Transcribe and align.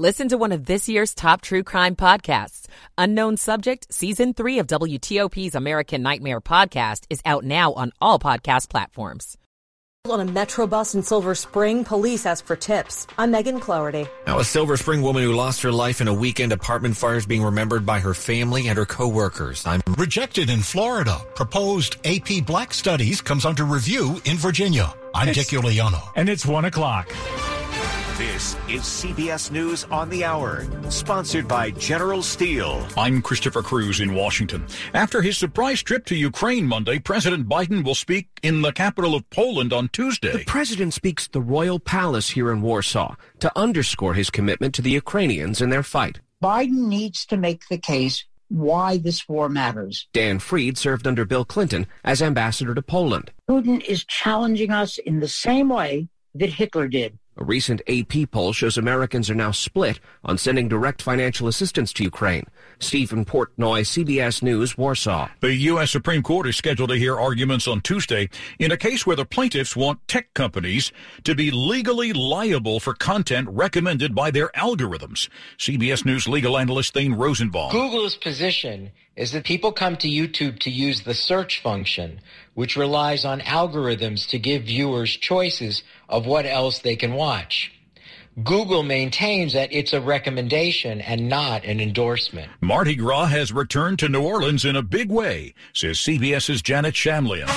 Listen 0.00 0.28
to 0.28 0.38
one 0.38 0.52
of 0.52 0.64
this 0.64 0.88
year's 0.88 1.12
top 1.12 1.40
true 1.42 1.64
crime 1.64 1.96
podcasts. 1.96 2.66
Unknown 2.96 3.36
Subject, 3.36 3.92
Season 3.92 4.32
3 4.32 4.60
of 4.60 4.68
WTOP's 4.68 5.56
American 5.56 6.02
Nightmare 6.02 6.40
podcast 6.40 7.04
is 7.10 7.20
out 7.24 7.42
now 7.42 7.72
on 7.72 7.90
all 8.00 8.20
podcast 8.20 8.68
platforms. 8.68 9.36
On 10.08 10.20
a 10.20 10.24
metro 10.24 10.68
bus 10.68 10.94
in 10.94 11.02
Silver 11.02 11.34
Spring, 11.34 11.84
police 11.84 12.26
ask 12.26 12.46
for 12.46 12.54
tips. 12.54 13.08
I'm 13.18 13.32
Megan 13.32 13.58
Cloherty. 13.58 14.06
Now, 14.24 14.38
a 14.38 14.44
Silver 14.44 14.76
Spring 14.76 15.02
woman 15.02 15.24
who 15.24 15.32
lost 15.32 15.62
her 15.62 15.72
life 15.72 16.00
in 16.00 16.06
a 16.06 16.14
weekend 16.14 16.52
apartment 16.52 16.96
fire 16.96 17.16
is 17.16 17.26
being 17.26 17.42
remembered 17.42 17.84
by 17.84 17.98
her 17.98 18.14
family 18.14 18.68
and 18.68 18.78
her 18.78 18.86
coworkers. 18.86 19.66
I'm 19.66 19.80
rejected 19.96 20.48
in 20.48 20.60
Florida. 20.60 21.18
Proposed 21.34 21.96
AP 22.04 22.46
Black 22.46 22.72
Studies 22.72 23.20
comes 23.20 23.44
under 23.44 23.64
review 23.64 24.20
in 24.26 24.36
Virginia. 24.36 24.94
I'm 25.12 25.30
it's, 25.30 25.38
Dick 25.38 25.60
Uliano. 25.60 26.12
And 26.14 26.28
it's 26.28 26.46
one 26.46 26.66
o'clock. 26.66 27.12
This 28.18 28.56
is 28.68 28.80
CBS 28.82 29.52
News 29.52 29.84
on 29.92 30.08
the 30.10 30.24
Hour, 30.24 30.66
sponsored 30.90 31.46
by 31.46 31.70
General 31.70 32.20
Steel. 32.20 32.84
I'm 32.96 33.22
Christopher 33.22 33.62
Cruz 33.62 34.00
in 34.00 34.12
Washington. 34.12 34.66
After 34.92 35.22
his 35.22 35.38
surprise 35.38 35.84
trip 35.84 36.04
to 36.06 36.16
Ukraine 36.16 36.66
Monday, 36.66 36.98
President 36.98 37.48
Biden 37.48 37.84
will 37.84 37.94
speak 37.94 38.26
in 38.42 38.62
the 38.62 38.72
capital 38.72 39.14
of 39.14 39.30
Poland 39.30 39.72
on 39.72 39.88
Tuesday. 39.90 40.32
The 40.32 40.44
president 40.46 40.94
speaks 40.94 41.26
at 41.26 41.32
the 41.32 41.40
Royal 41.40 41.78
Palace 41.78 42.30
here 42.30 42.50
in 42.50 42.60
Warsaw 42.60 43.14
to 43.38 43.52
underscore 43.56 44.14
his 44.14 44.30
commitment 44.30 44.74
to 44.74 44.82
the 44.82 44.90
Ukrainians 44.90 45.62
in 45.62 45.70
their 45.70 45.84
fight. 45.84 46.18
Biden 46.42 46.88
needs 46.88 47.24
to 47.26 47.36
make 47.36 47.68
the 47.68 47.78
case 47.78 48.24
why 48.48 48.96
this 48.98 49.28
war 49.28 49.48
matters. 49.48 50.08
Dan 50.12 50.40
Fried 50.40 50.76
served 50.76 51.06
under 51.06 51.24
Bill 51.24 51.44
Clinton 51.44 51.86
as 52.02 52.20
ambassador 52.20 52.74
to 52.74 52.82
Poland. 52.82 53.30
Putin 53.48 53.80
is 53.80 54.04
challenging 54.04 54.72
us 54.72 54.98
in 54.98 55.20
the 55.20 55.28
same 55.28 55.68
way 55.68 56.08
that 56.34 56.50
Hitler 56.50 56.88
did. 56.88 57.16
A 57.40 57.44
recent 57.44 57.80
AP 57.86 58.32
poll 58.32 58.52
shows 58.52 58.76
Americans 58.76 59.30
are 59.30 59.34
now 59.34 59.52
split 59.52 60.00
on 60.24 60.38
sending 60.38 60.66
direct 60.66 61.00
financial 61.00 61.46
assistance 61.46 61.92
to 61.92 62.02
Ukraine. 62.02 62.46
Stephen 62.80 63.24
Portnoy, 63.24 63.82
CBS 63.82 64.42
News, 64.42 64.78
Warsaw. 64.78 65.28
The 65.40 65.54
U.S. 65.54 65.90
Supreme 65.90 66.22
Court 66.22 66.46
is 66.46 66.56
scheduled 66.56 66.90
to 66.90 66.96
hear 66.96 67.18
arguments 67.18 67.66
on 67.66 67.80
Tuesday 67.80 68.28
in 68.58 68.70
a 68.70 68.76
case 68.76 69.06
where 69.06 69.16
the 69.16 69.24
plaintiffs 69.24 69.74
want 69.74 70.06
tech 70.06 70.32
companies 70.34 70.92
to 71.24 71.34
be 71.34 71.50
legally 71.50 72.12
liable 72.12 72.80
for 72.80 72.94
content 72.94 73.48
recommended 73.50 74.14
by 74.14 74.30
their 74.30 74.48
algorithms. 74.48 75.28
CBS 75.58 76.04
News 76.04 76.28
legal 76.28 76.56
analyst 76.56 76.94
Thane 76.94 77.14
Rosenbaum. 77.14 77.72
Google's 77.72 78.16
position 78.16 78.90
is 79.16 79.32
that 79.32 79.44
people 79.44 79.72
come 79.72 79.96
to 79.96 80.08
YouTube 80.08 80.60
to 80.60 80.70
use 80.70 81.02
the 81.02 81.14
search 81.14 81.60
function, 81.60 82.20
which 82.54 82.76
relies 82.76 83.24
on 83.24 83.40
algorithms 83.40 84.28
to 84.28 84.38
give 84.38 84.62
viewers 84.62 85.16
choices 85.16 85.82
of 86.08 86.26
what 86.26 86.46
else 86.46 86.78
they 86.78 86.94
can 86.94 87.14
watch. 87.14 87.72
Google 88.44 88.84
maintains 88.84 89.52
that 89.54 89.72
it's 89.72 89.92
a 89.92 90.00
recommendation 90.00 91.00
and 91.00 91.28
not 91.28 91.64
an 91.64 91.80
endorsement. 91.80 92.52
Mardi 92.60 92.94
Gras 92.94 93.26
has 93.26 93.52
returned 93.52 93.98
to 93.98 94.08
New 94.08 94.22
Orleans 94.22 94.64
in 94.64 94.76
a 94.76 94.82
big 94.82 95.10
way, 95.10 95.54
says 95.72 95.98
CBS's 95.98 96.62
Janet 96.62 96.94
Shamlian. 96.94 97.48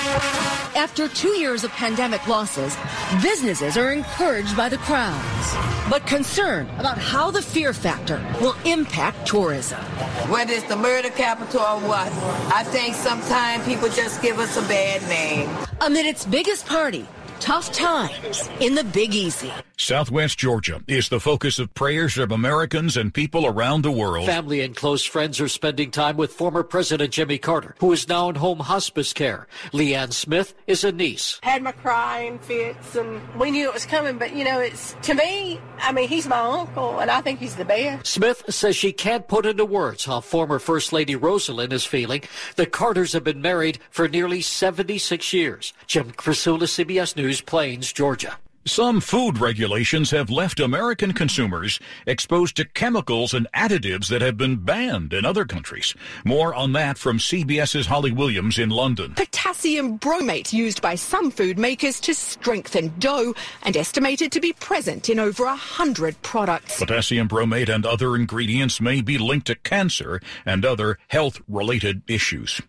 After 0.74 1.06
two 1.06 1.38
years 1.38 1.62
of 1.62 1.70
pandemic 1.70 2.26
losses, 2.26 2.76
businesses 3.22 3.76
are 3.76 3.92
encouraged 3.92 4.56
by 4.56 4.68
the 4.68 4.78
crowds, 4.78 5.54
but 5.88 6.04
concerned 6.06 6.68
about 6.80 6.98
how 6.98 7.30
the 7.30 7.42
fear 7.42 7.72
factor 7.72 8.24
will 8.40 8.56
impact 8.64 9.24
tourism. 9.24 9.78
Whether 10.30 10.54
it's 10.54 10.64
the 10.64 10.76
murder 10.76 11.10
capital 11.10 11.60
or 11.60 11.80
what, 11.80 12.10
I 12.52 12.64
think 12.64 12.96
sometimes 12.96 13.64
people 13.66 13.88
just 13.88 14.20
give 14.20 14.40
us 14.40 14.56
a 14.56 14.62
bad 14.62 15.06
name. 15.08 15.48
Amid 15.80 16.06
its 16.06 16.24
biggest 16.24 16.66
party, 16.66 17.06
tough 17.42 17.72
times 17.72 18.48
in 18.60 18.76
the 18.76 18.84
Big 18.84 19.12
Easy. 19.16 19.52
Southwest 19.76 20.38
Georgia 20.38 20.80
is 20.86 21.08
the 21.08 21.18
focus 21.18 21.58
of 21.58 21.74
prayers 21.74 22.16
of 22.16 22.30
Americans 22.30 22.96
and 22.96 23.12
people 23.12 23.46
around 23.46 23.82
the 23.82 23.90
world. 23.90 24.26
Family 24.26 24.60
and 24.60 24.76
close 24.76 25.04
friends 25.04 25.40
are 25.40 25.48
spending 25.48 25.90
time 25.90 26.16
with 26.16 26.32
former 26.32 26.62
President 26.62 27.12
Jimmy 27.12 27.38
Carter, 27.38 27.74
who 27.80 27.90
is 27.90 28.06
now 28.06 28.28
in 28.28 28.36
home 28.36 28.60
hospice 28.60 29.12
care. 29.12 29.48
Leanne 29.72 30.12
Smith 30.12 30.54
is 30.68 30.84
a 30.84 30.92
niece. 30.92 31.40
Had 31.42 31.64
my 31.64 31.72
crying 31.72 32.38
fits, 32.38 32.94
and 32.94 33.20
we 33.36 33.50
knew 33.50 33.66
it 33.66 33.74
was 33.74 33.86
coming, 33.86 34.18
but 34.18 34.36
you 34.36 34.44
know, 34.44 34.60
it's 34.60 34.94
to 35.02 35.14
me, 35.14 35.58
I 35.80 35.90
mean, 35.90 36.08
he's 36.08 36.28
my 36.28 36.38
uncle, 36.38 37.00
and 37.00 37.10
I 37.10 37.22
think 37.22 37.40
he's 37.40 37.56
the 37.56 37.64
best. 37.64 38.06
Smith 38.06 38.44
says 38.50 38.76
she 38.76 38.92
can't 38.92 39.26
put 39.26 39.46
into 39.46 39.64
words 39.64 40.04
how 40.04 40.20
former 40.20 40.60
First 40.60 40.92
Lady 40.92 41.16
Rosalynn 41.16 41.72
is 41.72 41.84
feeling. 41.84 42.22
The 42.54 42.66
Carters 42.66 43.14
have 43.14 43.24
been 43.24 43.42
married 43.42 43.80
for 43.90 44.06
nearly 44.06 44.42
76 44.42 45.32
years. 45.32 45.72
Jim 45.88 46.12
Krasula, 46.12 46.68
CBS 46.68 47.16
News, 47.16 47.31
Plains, 47.40 47.92
Georgia. 47.92 48.36
Some 48.64 49.00
food 49.00 49.38
regulations 49.38 50.12
have 50.12 50.30
left 50.30 50.60
American 50.60 51.12
consumers 51.12 51.80
exposed 52.06 52.56
to 52.56 52.64
chemicals 52.64 53.34
and 53.34 53.48
additives 53.56 54.06
that 54.06 54.22
have 54.22 54.36
been 54.36 54.54
banned 54.54 55.12
in 55.12 55.24
other 55.24 55.44
countries. 55.44 55.96
More 56.24 56.54
on 56.54 56.72
that 56.74 56.96
from 56.96 57.18
CBS's 57.18 57.86
Holly 57.86 58.12
Williams 58.12 58.60
in 58.60 58.70
London. 58.70 59.14
Potassium 59.14 59.98
bromate 59.98 60.52
used 60.52 60.80
by 60.80 60.94
some 60.94 61.32
food 61.32 61.58
makers 61.58 61.98
to 62.00 62.14
strengthen 62.14 62.92
dough 63.00 63.34
and 63.64 63.76
estimated 63.76 64.30
to 64.30 64.40
be 64.40 64.52
present 64.52 65.10
in 65.10 65.18
over 65.18 65.44
a 65.44 65.56
hundred 65.56 66.22
products. 66.22 66.78
Potassium 66.78 67.28
bromate 67.28 67.68
and 67.68 67.84
other 67.84 68.14
ingredients 68.14 68.80
may 68.80 69.00
be 69.00 69.18
linked 69.18 69.48
to 69.48 69.56
cancer 69.56 70.20
and 70.46 70.64
other 70.64 70.98
health-related 71.08 72.02
issues. 72.06 72.60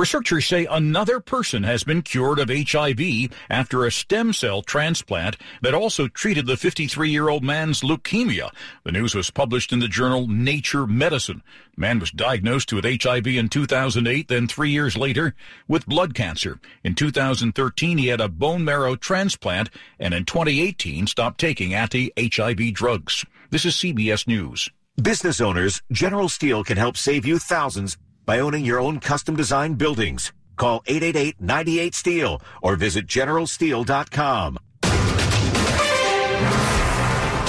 Researchers 0.00 0.46
say 0.46 0.64
another 0.64 1.20
person 1.20 1.62
has 1.64 1.84
been 1.84 2.00
cured 2.00 2.38
of 2.38 2.48
HIV 2.48 3.30
after 3.50 3.84
a 3.84 3.92
stem 3.92 4.32
cell 4.32 4.62
transplant 4.62 5.36
that 5.60 5.74
also 5.74 6.08
treated 6.08 6.46
the 6.46 6.56
53 6.56 7.10
year 7.10 7.28
old 7.28 7.44
man's 7.44 7.82
leukemia. 7.82 8.50
The 8.82 8.92
news 8.92 9.14
was 9.14 9.30
published 9.30 9.74
in 9.74 9.78
the 9.78 9.88
journal 9.88 10.26
Nature 10.26 10.86
Medicine. 10.86 11.42
The 11.74 11.82
man 11.82 11.98
was 11.98 12.12
diagnosed 12.12 12.72
with 12.72 12.86
HIV 12.86 13.26
in 13.26 13.50
2008, 13.50 14.28
then 14.28 14.48
three 14.48 14.70
years 14.70 14.96
later 14.96 15.34
with 15.68 15.84
blood 15.84 16.14
cancer. 16.14 16.58
In 16.82 16.94
2013, 16.94 17.98
he 17.98 18.06
had 18.06 18.22
a 18.22 18.28
bone 18.30 18.64
marrow 18.64 18.96
transplant, 18.96 19.68
and 19.98 20.14
in 20.14 20.24
2018 20.24 21.08
stopped 21.08 21.38
taking 21.38 21.74
anti-HIV 21.74 22.72
drugs. 22.72 23.26
This 23.50 23.66
is 23.66 23.74
CBS 23.74 24.26
News. 24.26 24.70
Business 25.02 25.42
owners, 25.42 25.82
General 25.92 26.30
Steel 26.30 26.64
can 26.64 26.78
help 26.78 26.96
save 26.96 27.26
you 27.26 27.38
thousands 27.38 27.98
by 28.30 28.38
owning 28.38 28.64
your 28.64 28.78
own 28.78 29.00
custom 29.00 29.34
designed 29.34 29.76
buildings. 29.76 30.32
Call 30.56 30.82
888-98-STEEL 30.82 32.40
or 32.62 32.76
visit 32.76 33.08
generalsteel.com. 33.08 34.56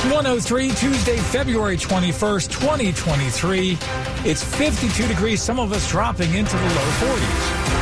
103 0.10 0.70
Tuesday, 0.70 1.18
February 1.18 1.78
21st, 1.78 2.50
2023. 2.50 3.78
It's 4.26 4.44
52 4.44 5.08
degrees, 5.08 5.40
some 5.40 5.60
of 5.60 5.72
us 5.72 5.88
dropping 5.88 6.34
into 6.34 6.58
the 6.58 6.64
low 6.64 6.90
40s. 7.06 7.82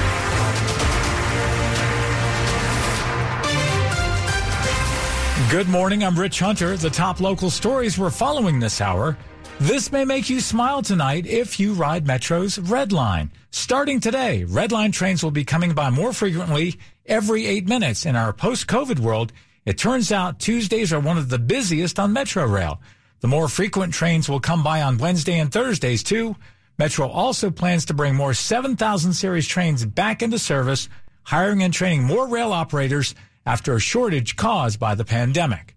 Good 5.50 5.70
morning, 5.70 6.04
I'm 6.04 6.20
Rich 6.20 6.40
Hunter. 6.42 6.76
The 6.76 6.90
top 6.90 7.22
local 7.22 7.50
stories 7.50 7.98
we're 7.98 8.10
following 8.10 8.60
this 8.60 8.82
hour. 8.82 9.18
This 9.60 9.92
may 9.92 10.06
make 10.06 10.30
you 10.30 10.40
smile 10.40 10.82
tonight 10.82 11.26
if 11.26 11.60
you 11.60 11.74
ride 11.74 12.08
Metro's 12.08 12.58
Red 12.58 12.94
Line. 12.94 13.30
Starting 13.52 14.00
today, 14.00 14.46
Red 14.46 14.72
Line 14.72 14.94
trains 14.94 15.22
will 15.22 15.32
be 15.32 15.44
coming 15.44 15.74
by 15.74 15.90
more 15.90 16.14
frequently 16.14 16.80
every 17.06 17.46
eight 17.46 17.68
minutes. 17.68 18.06
In 18.06 18.16
our 18.16 18.32
post-COVID 18.32 19.00
world, 19.00 19.34
it 19.66 19.78
turns 19.78 20.14
out 20.14 20.40
Tuesdays 20.40 20.94
are 20.94 21.02
one 21.02 21.18
of 21.18 21.28
the 21.28 21.38
busiest 21.38 22.00
on 22.00 22.14
Metro 22.14 22.46
Rail. 22.46 22.80
The 23.20 23.28
more 23.28 23.50
frequent 23.50 23.94
trains 23.94 24.30
will 24.30 24.40
come 24.40 24.64
by 24.64 24.82
on 24.82 24.98
Wednesday 24.98 25.38
and 25.40 25.52
Thursdays 25.52 26.04
too. 26.04 26.38
Metro 26.78 27.10
also 27.10 27.52
plans 27.52 27.84
to 27.88 27.94
bring 27.94 28.16
more 28.16 28.34
7000 28.34 29.12
series 29.12 29.46
trains 29.46 29.86
back 29.86 30.22
into 30.22 30.40
service, 30.40 30.88
hiring 31.24 31.64
and 31.64 31.74
training 31.74 32.04
more 32.04 32.30
rail 32.30 32.54
operators 32.54 33.14
after 33.46 33.76
a 33.76 33.80
shortage 33.82 34.38
caused 34.38 34.80
by 34.80 34.96
the 34.96 35.04
pandemic. 35.04 35.76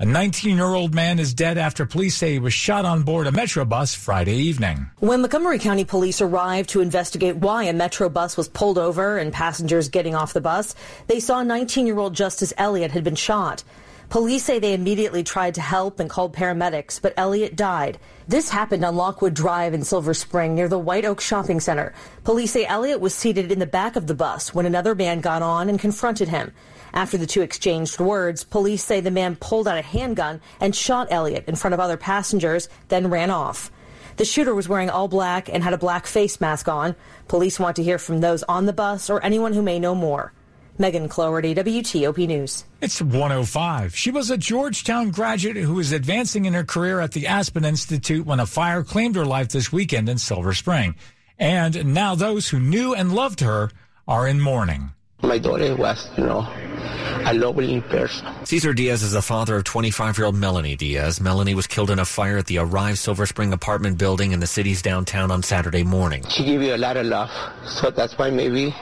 A 0.00 0.04
19-year-old 0.04 0.94
man 0.94 1.18
is 1.18 1.34
dead 1.34 1.58
after 1.58 1.84
police 1.84 2.16
say 2.16 2.34
he 2.34 2.38
was 2.38 2.52
shot 2.52 2.84
on 2.84 3.02
board 3.02 3.26
a 3.26 3.32
Metro 3.32 3.64
bus 3.64 3.96
Friday 3.96 4.36
evening. 4.36 4.88
When 4.98 5.22
Montgomery 5.22 5.58
County 5.58 5.84
police 5.84 6.20
arrived 6.20 6.70
to 6.70 6.80
investigate 6.80 7.34
why 7.34 7.64
a 7.64 7.72
Metro 7.72 8.08
bus 8.08 8.36
was 8.36 8.46
pulled 8.46 8.78
over 8.78 9.18
and 9.18 9.32
passengers 9.32 9.88
getting 9.88 10.14
off 10.14 10.34
the 10.34 10.40
bus, 10.40 10.76
they 11.08 11.18
saw 11.18 11.42
19-year-old 11.42 12.14
Justice 12.14 12.52
Elliott 12.56 12.92
had 12.92 13.02
been 13.02 13.16
shot. 13.16 13.64
Police 14.08 14.44
say 14.44 14.60
they 14.60 14.72
immediately 14.72 15.24
tried 15.24 15.56
to 15.56 15.60
help 15.60 15.98
and 15.98 16.08
called 16.08 16.32
paramedics, 16.32 17.02
but 17.02 17.12
Elliot 17.16 17.56
died. 17.56 17.98
This 18.28 18.50
happened 18.50 18.84
on 18.84 18.94
Lockwood 18.94 19.34
Drive 19.34 19.74
in 19.74 19.82
Silver 19.82 20.14
Spring 20.14 20.54
near 20.54 20.68
the 20.68 20.78
White 20.78 21.06
Oak 21.06 21.20
Shopping 21.20 21.58
Center. 21.58 21.92
Police 22.22 22.52
say 22.52 22.64
Elliot 22.64 23.00
was 23.00 23.16
seated 23.16 23.50
in 23.50 23.58
the 23.58 23.66
back 23.66 23.96
of 23.96 24.06
the 24.06 24.14
bus 24.14 24.54
when 24.54 24.64
another 24.64 24.94
man 24.94 25.20
got 25.20 25.42
on 25.42 25.68
and 25.68 25.80
confronted 25.80 26.28
him. 26.28 26.52
After 26.98 27.16
the 27.16 27.28
two 27.28 27.42
exchanged 27.42 28.00
words, 28.00 28.42
police 28.42 28.82
say 28.82 28.98
the 28.98 29.12
man 29.12 29.36
pulled 29.36 29.68
out 29.68 29.78
a 29.78 29.82
handgun 29.82 30.40
and 30.60 30.74
shot 30.74 31.06
Elliot 31.12 31.44
in 31.46 31.54
front 31.54 31.74
of 31.74 31.78
other 31.78 31.96
passengers, 31.96 32.68
then 32.88 33.08
ran 33.08 33.30
off. 33.30 33.70
The 34.16 34.24
shooter 34.24 34.52
was 34.52 34.68
wearing 34.68 34.90
all 34.90 35.06
black 35.06 35.48
and 35.48 35.62
had 35.62 35.72
a 35.72 35.78
black 35.78 36.08
face 36.08 36.40
mask 36.40 36.66
on. 36.66 36.96
Police 37.28 37.60
want 37.60 37.76
to 37.76 37.84
hear 37.84 37.98
from 37.98 38.20
those 38.20 38.42
on 38.42 38.66
the 38.66 38.72
bus 38.72 39.10
or 39.10 39.22
anyone 39.22 39.52
who 39.52 39.62
may 39.62 39.78
know 39.78 39.94
more. 39.94 40.32
Megan 40.76 41.08
Cloherty, 41.08 41.54
WTOP 41.54 42.26
News. 42.26 42.64
It's 42.80 43.00
105. 43.00 43.94
She 43.94 44.10
was 44.10 44.32
a 44.32 44.36
Georgetown 44.36 45.12
graduate 45.12 45.56
who 45.56 45.74
was 45.74 45.92
advancing 45.92 46.46
in 46.46 46.54
her 46.54 46.64
career 46.64 46.98
at 46.98 47.12
the 47.12 47.28
Aspen 47.28 47.64
Institute 47.64 48.26
when 48.26 48.40
a 48.40 48.46
fire 48.46 48.82
claimed 48.82 49.14
her 49.14 49.24
life 49.24 49.50
this 49.50 49.70
weekend 49.70 50.08
in 50.08 50.18
Silver 50.18 50.52
Spring. 50.52 50.96
And 51.38 51.94
now 51.94 52.16
those 52.16 52.48
who 52.48 52.58
knew 52.58 52.92
and 52.92 53.14
loved 53.14 53.38
her 53.38 53.70
are 54.08 54.26
in 54.26 54.40
mourning. 54.40 54.90
My 55.22 55.36
daughter 55.38 55.74
was, 55.74 56.08
you 56.16 56.24
know, 56.24 56.46
a 57.26 57.34
lovely 57.34 57.80
person. 57.80 58.26
Cesar 58.44 58.72
Diaz 58.72 59.02
is 59.02 59.12
the 59.12 59.20
father 59.20 59.56
of 59.56 59.64
25-year-old 59.64 60.36
Melanie 60.36 60.76
Diaz. 60.76 61.20
Melanie 61.20 61.56
was 61.56 61.66
killed 61.66 61.90
in 61.90 61.98
a 61.98 62.04
fire 62.04 62.38
at 62.38 62.46
the 62.46 62.58
Arrive 62.58 63.00
Silver 63.00 63.26
Spring 63.26 63.52
apartment 63.52 63.98
building 63.98 64.30
in 64.30 64.38
the 64.38 64.46
city's 64.46 64.80
downtown 64.80 65.32
on 65.32 65.42
Saturday 65.42 65.82
morning. 65.82 66.24
She 66.28 66.44
gave 66.44 66.62
you 66.62 66.72
a 66.72 66.76
lot 66.76 66.96
of 66.96 67.06
love, 67.06 67.30
so 67.66 67.90
that's 67.90 68.16
why 68.16 68.30
maybe 68.30 68.72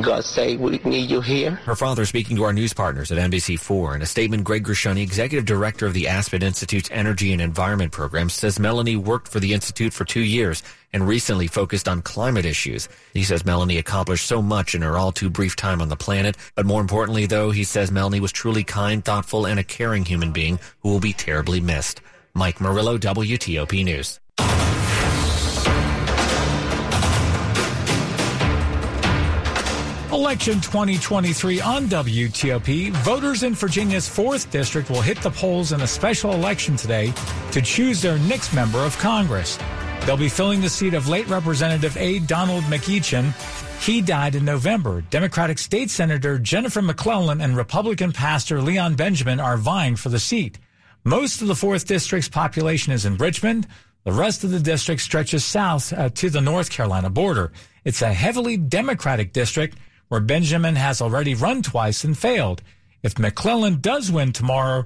God 0.00 0.24
say 0.24 0.56
we 0.56 0.78
need 0.84 1.10
you 1.10 1.20
here. 1.20 1.50
Her 1.50 1.76
father 1.76 2.06
speaking 2.06 2.36
to 2.36 2.44
our 2.44 2.54
news 2.54 2.72
partners 2.72 3.12
at 3.12 3.18
NBC4. 3.18 3.96
In 3.96 4.02
a 4.02 4.06
statement, 4.06 4.44
Greg 4.44 4.64
Gershuny, 4.64 5.02
executive 5.02 5.44
director 5.44 5.86
of 5.86 5.92
the 5.92 6.08
Aspen 6.08 6.42
Institute's 6.42 6.88
Energy 6.90 7.32
and 7.32 7.42
Environment 7.42 7.92
Program, 7.92 8.30
says 8.30 8.58
Melanie 8.58 8.96
worked 8.96 9.28
for 9.28 9.38
the 9.38 9.52
Institute 9.52 9.92
for 9.92 10.06
two 10.06 10.20
years 10.20 10.62
and 10.94 11.06
recently 11.06 11.48
focused 11.48 11.88
on 11.88 12.00
climate 12.00 12.46
issues. 12.46 12.88
He 13.12 13.24
says 13.24 13.44
Melanie 13.44 13.78
accomplished 13.78 14.26
so 14.26 14.40
much 14.40 14.74
in 14.74 14.82
her 14.82 14.96
all 14.96 15.12
too 15.12 15.28
brief 15.28 15.56
time 15.56 15.82
on 15.82 15.88
the 15.88 15.96
planet. 15.96 16.36
But 16.54 16.64
more 16.64 16.80
importantly, 16.80 17.26
though, 17.26 17.50
he 17.50 17.64
says 17.64 17.90
Melanie 17.90 18.20
was 18.20 18.32
truly 18.32 18.62
kind, 18.64 19.04
thoughtful, 19.04 19.44
and 19.44 19.58
a 19.58 19.64
caring 19.64 20.04
human 20.04 20.30
being 20.30 20.60
who 20.80 20.90
will 20.90 21.00
be 21.00 21.12
terribly 21.12 21.60
missed. 21.60 22.00
Mike 22.32 22.60
Murillo, 22.60 22.96
WTOP 22.96 23.84
News. 23.84 24.20
Election 30.12 30.60
2023 30.60 31.60
on 31.60 31.86
WTOP. 31.86 32.92
Voters 32.92 33.42
in 33.42 33.52
Virginia's 33.52 34.08
4th 34.08 34.48
District 34.50 34.88
will 34.88 35.00
hit 35.00 35.20
the 35.22 35.30
polls 35.30 35.72
in 35.72 35.80
a 35.80 35.86
special 35.88 36.32
election 36.34 36.76
today 36.76 37.12
to 37.50 37.60
choose 37.60 38.00
their 38.00 38.18
next 38.20 38.54
member 38.54 38.78
of 38.78 38.96
Congress. 38.98 39.58
They'll 40.06 40.18
be 40.18 40.28
filling 40.28 40.60
the 40.60 40.68
seat 40.68 40.92
of 40.92 41.08
late 41.08 41.26
Representative 41.28 41.96
A. 41.96 42.18
Donald 42.18 42.62
McEachin. 42.64 43.32
He 43.82 44.02
died 44.02 44.34
in 44.34 44.44
November. 44.44 45.00
Democratic 45.00 45.58
State 45.58 45.88
Senator 45.88 46.38
Jennifer 46.38 46.82
McClellan 46.82 47.40
and 47.40 47.56
Republican 47.56 48.12
Pastor 48.12 48.60
Leon 48.60 48.96
Benjamin 48.96 49.40
are 49.40 49.56
vying 49.56 49.96
for 49.96 50.10
the 50.10 50.18
seat. 50.18 50.58
Most 51.04 51.40
of 51.40 51.48
the 51.48 51.54
4th 51.54 51.86
District's 51.86 52.28
population 52.28 52.92
is 52.92 53.06
in 53.06 53.16
Richmond. 53.16 53.66
The 54.04 54.12
rest 54.12 54.44
of 54.44 54.50
the 54.50 54.60
district 54.60 55.00
stretches 55.00 55.42
south 55.42 55.90
uh, 55.90 56.10
to 56.10 56.28
the 56.28 56.42
North 56.42 56.68
Carolina 56.68 57.08
border. 57.08 57.50
It's 57.82 58.02
a 58.02 58.12
heavily 58.12 58.58
Democratic 58.58 59.32
district 59.32 59.78
where 60.08 60.20
Benjamin 60.20 60.76
has 60.76 61.00
already 61.00 61.34
run 61.34 61.62
twice 61.62 62.04
and 62.04 62.16
failed. 62.16 62.62
If 63.02 63.18
McClellan 63.18 63.80
does 63.80 64.12
win 64.12 64.32
tomorrow, 64.32 64.84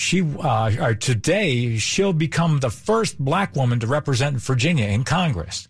she 0.00 0.22
uh, 0.22 0.72
or 0.80 0.94
today 0.94 1.76
she'll 1.76 2.14
become 2.14 2.58
the 2.58 2.70
first 2.70 3.18
black 3.18 3.54
woman 3.54 3.78
to 3.80 3.86
represent 3.86 4.38
Virginia 4.38 4.86
in 4.86 5.04
Congress. 5.04 5.68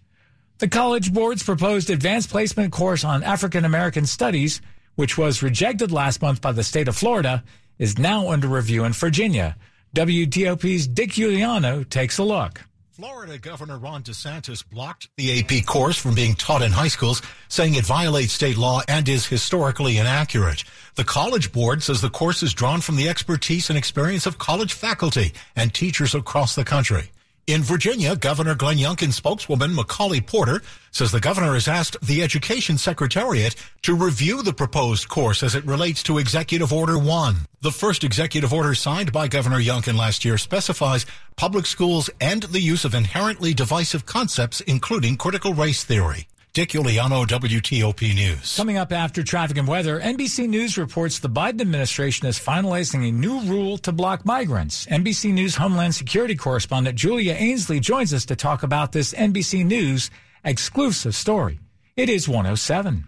The 0.58 0.68
College 0.68 1.12
Board's 1.12 1.42
proposed 1.42 1.90
advanced 1.90 2.30
placement 2.30 2.72
course 2.72 3.02
on 3.02 3.24
African 3.24 3.64
American 3.64 4.06
studies, 4.06 4.60
which 4.94 5.18
was 5.18 5.42
rejected 5.42 5.90
last 5.90 6.22
month 6.22 6.40
by 6.40 6.52
the 6.52 6.62
state 6.62 6.86
of 6.86 6.96
Florida, 6.96 7.42
is 7.78 7.98
now 7.98 8.30
under 8.30 8.46
review 8.46 8.84
in 8.84 8.92
Virginia. 8.92 9.56
WTOP's 9.96 10.86
Dick 10.86 11.10
Uliano 11.10 11.88
takes 11.88 12.18
a 12.18 12.22
look. 12.22 12.60
Florida 13.00 13.38
Governor 13.38 13.78
Ron 13.78 14.02
DeSantis 14.02 14.62
blocked 14.62 15.08
the 15.16 15.40
AP 15.40 15.64
course 15.64 15.96
from 15.96 16.14
being 16.14 16.34
taught 16.34 16.60
in 16.60 16.70
high 16.70 16.88
schools, 16.88 17.22
saying 17.48 17.74
it 17.74 17.86
violates 17.86 18.34
state 18.34 18.58
law 18.58 18.82
and 18.88 19.08
is 19.08 19.24
historically 19.24 19.96
inaccurate. 19.96 20.64
The 20.96 21.04
College 21.04 21.50
Board 21.50 21.82
says 21.82 22.02
the 22.02 22.10
course 22.10 22.42
is 22.42 22.52
drawn 22.52 22.82
from 22.82 22.96
the 22.96 23.08
expertise 23.08 23.70
and 23.70 23.78
experience 23.78 24.26
of 24.26 24.36
college 24.36 24.74
faculty 24.74 25.32
and 25.56 25.72
teachers 25.72 26.14
across 26.14 26.54
the 26.54 26.62
country. 26.62 27.10
In 27.50 27.64
Virginia, 27.64 28.14
Governor 28.14 28.54
Glenn 28.54 28.76
Youngkin's 28.76 29.16
spokeswoman, 29.16 29.74
Macaulay 29.74 30.20
Porter, 30.20 30.62
says 30.92 31.10
the 31.10 31.18
governor 31.18 31.54
has 31.54 31.66
asked 31.66 32.00
the 32.00 32.22
Education 32.22 32.78
Secretariat 32.78 33.56
to 33.82 33.96
review 33.96 34.40
the 34.40 34.52
proposed 34.52 35.08
course 35.08 35.42
as 35.42 35.56
it 35.56 35.66
relates 35.66 36.00
to 36.04 36.18
Executive 36.18 36.72
Order 36.72 36.96
1. 36.96 37.38
The 37.60 37.72
first 37.72 38.04
executive 38.04 38.52
order 38.52 38.72
signed 38.76 39.10
by 39.10 39.26
Governor 39.26 39.58
Youngkin 39.58 39.96
last 39.96 40.24
year 40.24 40.38
specifies 40.38 41.06
public 41.34 41.66
schools 41.66 42.08
and 42.20 42.44
the 42.44 42.60
use 42.60 42.84
of 42.84 42.94
inherently 42.94 43.52
divisive 43.52 44.06
concepts, 44.06 44.60
including 44.60 45.16
critical 45.16 45.52
race 45.52 45.82
theory. 45.82 46.28
Dick 46.52 46.70
Uliano, 46.70 47.24
WTOP 47.26 48.12
News. 48.12 48.56
Coming 48.56 48.76
up 48.76 48.92
after 48.92 49.22
traffic 49.22 49.56
and 49.56 49.68
weather, 49.68 50.00
NBC 50.00 50.48
News 50.48 50.76
reports 50.76 51.20
the 51.20 51.28
Biden 51.28 51.60
administration 51.60 52.26
is 52.26 52.40
finalizing 52.40 53.08
a 53.08 53.12
new 53.12 53.40
rule 53.42 53.78
to 53.78 53.92
block 53.92 54.26
migrants. 54.26 54.84
NBC 54.86 55.32
News 55.32 55.54
Homeland 55.54 55.94
Security 55.94 56.34
correspondent 56.34 56.98
Julia 56.98 57.34
Ainsley 57.34 57.78
joins 57.78 58.12
us 58.12 58.24
to 58.24 58.34
talk 58.34 58.64
about 58.64 58.90
this 58.90 59.14
NBC 59.14 59.64
News 59.64 60.10
exclusive 60.42 61.14
story. 61.14 61.60
It 61.94 62.08
is 62.08 62.28
107. 62.28 63.06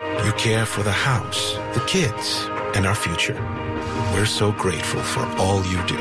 You 0.00 0.32
care 0.34 0.66
for 0.66 0.84
the 0.84 0.92
house, 0.92 1.54
the 1.74 1.84
kids, 1.88 2.46
and 2.76 2.86
our 2.86 2.94
future. 2.94 3.34
We're 4.14 4.24
so 4.24 4.52
grateful 4.52 5.02
for 5.02 5.26
all 5.36 5.64
you 5.66 5.84
do. 5.88 5.98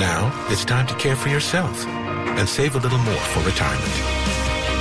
Now 0.00 0.32
it's 0.48 0.64
time 0.64 0.86
to 0.86 0.94
care 0.94 1.16
for 1.16 1.28
yourself 1.28 1.86
and 2.38 2.48
save 2.48 2.76
a 2.76 2.78
little 2.78 2.98
more 2.98 3.22
for 3.34 3.40
retirement. 3.40 3.92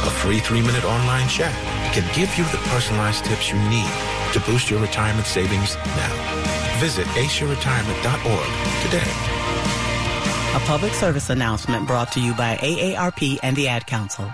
A 0.06 0.12
free 0.21 0.39
three-minute 0.39 0.86
online 0.86 1.27
chat 1.27 1.54
can 1.94 2.06
give 2.15 2.33
you 2.38 2.45
the 2.45 2.62
personalized 2.69 3.25
tips 3.25 3.50
you 3.50 3.57
need 3.68 3.92
to 4.33 4.39
boost 4.45 4.69
your 4.69 4.80
retirement 4.80 5.25
savings 5.25 5.75
now. 5.75 6.77
Visit 6.80 7.07
aceyourretirement.org 7.07 8.83
today. 8.83 9.12
A 10.56 10.59
public 10.62 10.94
service 10.94 11.30
announcement 11.30 11.88
brought 11.88 12.12
to 12.13 12.21
you 12.21 12.33
by 12.33 12.56
AARP 12.57 13.40
and 13.42 13.56
the 13.56 13.68
Ad 13.68 13.87
Council. 13.87 14.31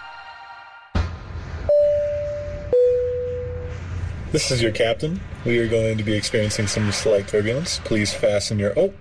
This 4.34 4.51
is 4.51 4.62
your 4.62 4.72
captain. 4.72 5.22
We 5.46 5.60
are 5.60 5.68
going 5.68 5.98
to 5.98 6.03
be 6.03 6.13
experiencing 6.13 6.68
some 6.68 6.92
slight 6.92 7.27
turbulence. 7.27 7.80
Please 7.84 8.13
fasten 8.13 8.58
your... 8.60 8.74
Oh, 8.77 8.94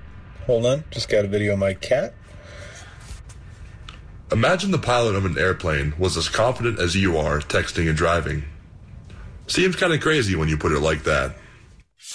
hold 0.46 0.66
on. 0.66 0.84
Just 0.90 1.08
got 1.08 1.24
a 1.24 1.28
video 1.28 1.54
of 1.54 1.58
my 1.58 1.74
cat. 1.74 2.14
Imagine 4.32 4.70
the 4.70 4.78
pilot 4.78 5.14
of 5.14 5.26
an 5.26 5.36
airplane 5.36 5.92
was 5.98 6.16
as 6.16 6.28
confident 6.28 6.78
as 6.78 6.96
you 6.96 7.18
are 7.18 7.40
texting 7.40 7.88
and 7.88 7.96
driving. 7.96 8.44
Seems 9.46 9.76
kind 9.76 9.92
of 9.92 10.00
crazy 10.00 10.34
when 10.34 10.48
you 10.48 10.56
put 10.56 10.72
it 10.72 10.80
like 10.80 11.04
that. 11.04 11.36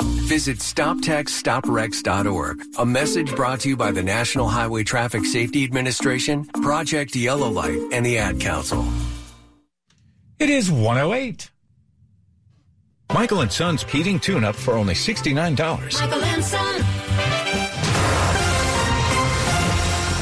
Visit 0.01 0.57
StopTextStopWrecks.org. 0.57 2.61
A 2.79 2.85
message 2.85 3.35
brought 3.35 3.59
to 3.61 3.69
you 3.69 3.77
by 3.77 3.91
the 3.91 4.01
National 4.01 4.47
Highway 4.47 4.83
Traffic 4.83 5.25
Safety 5.25 5.63
Administration, 5.63 6.45
Project 6.45 7.15
Yellow 7.15 7.49
Light, 7.49 7.79
and 7.91 8.03
the 8.05 8.17
Ad 8.17 8.39
Council. 8.39 8.83
It 10.39 10.49
is 10.49 10.71
108. 10.71 11.51
Michael 13.13 13.41
and 13.41 13.51
Son's 13.51 13.83
heating 13.83 14.19
tune-up 14.19 14.55
for 14.55 14.73
only 14.73 14.95
$69. 14.95 16.01
Michael 16.01 16.23
and 16.23 16.43
Son. 16.43 16.83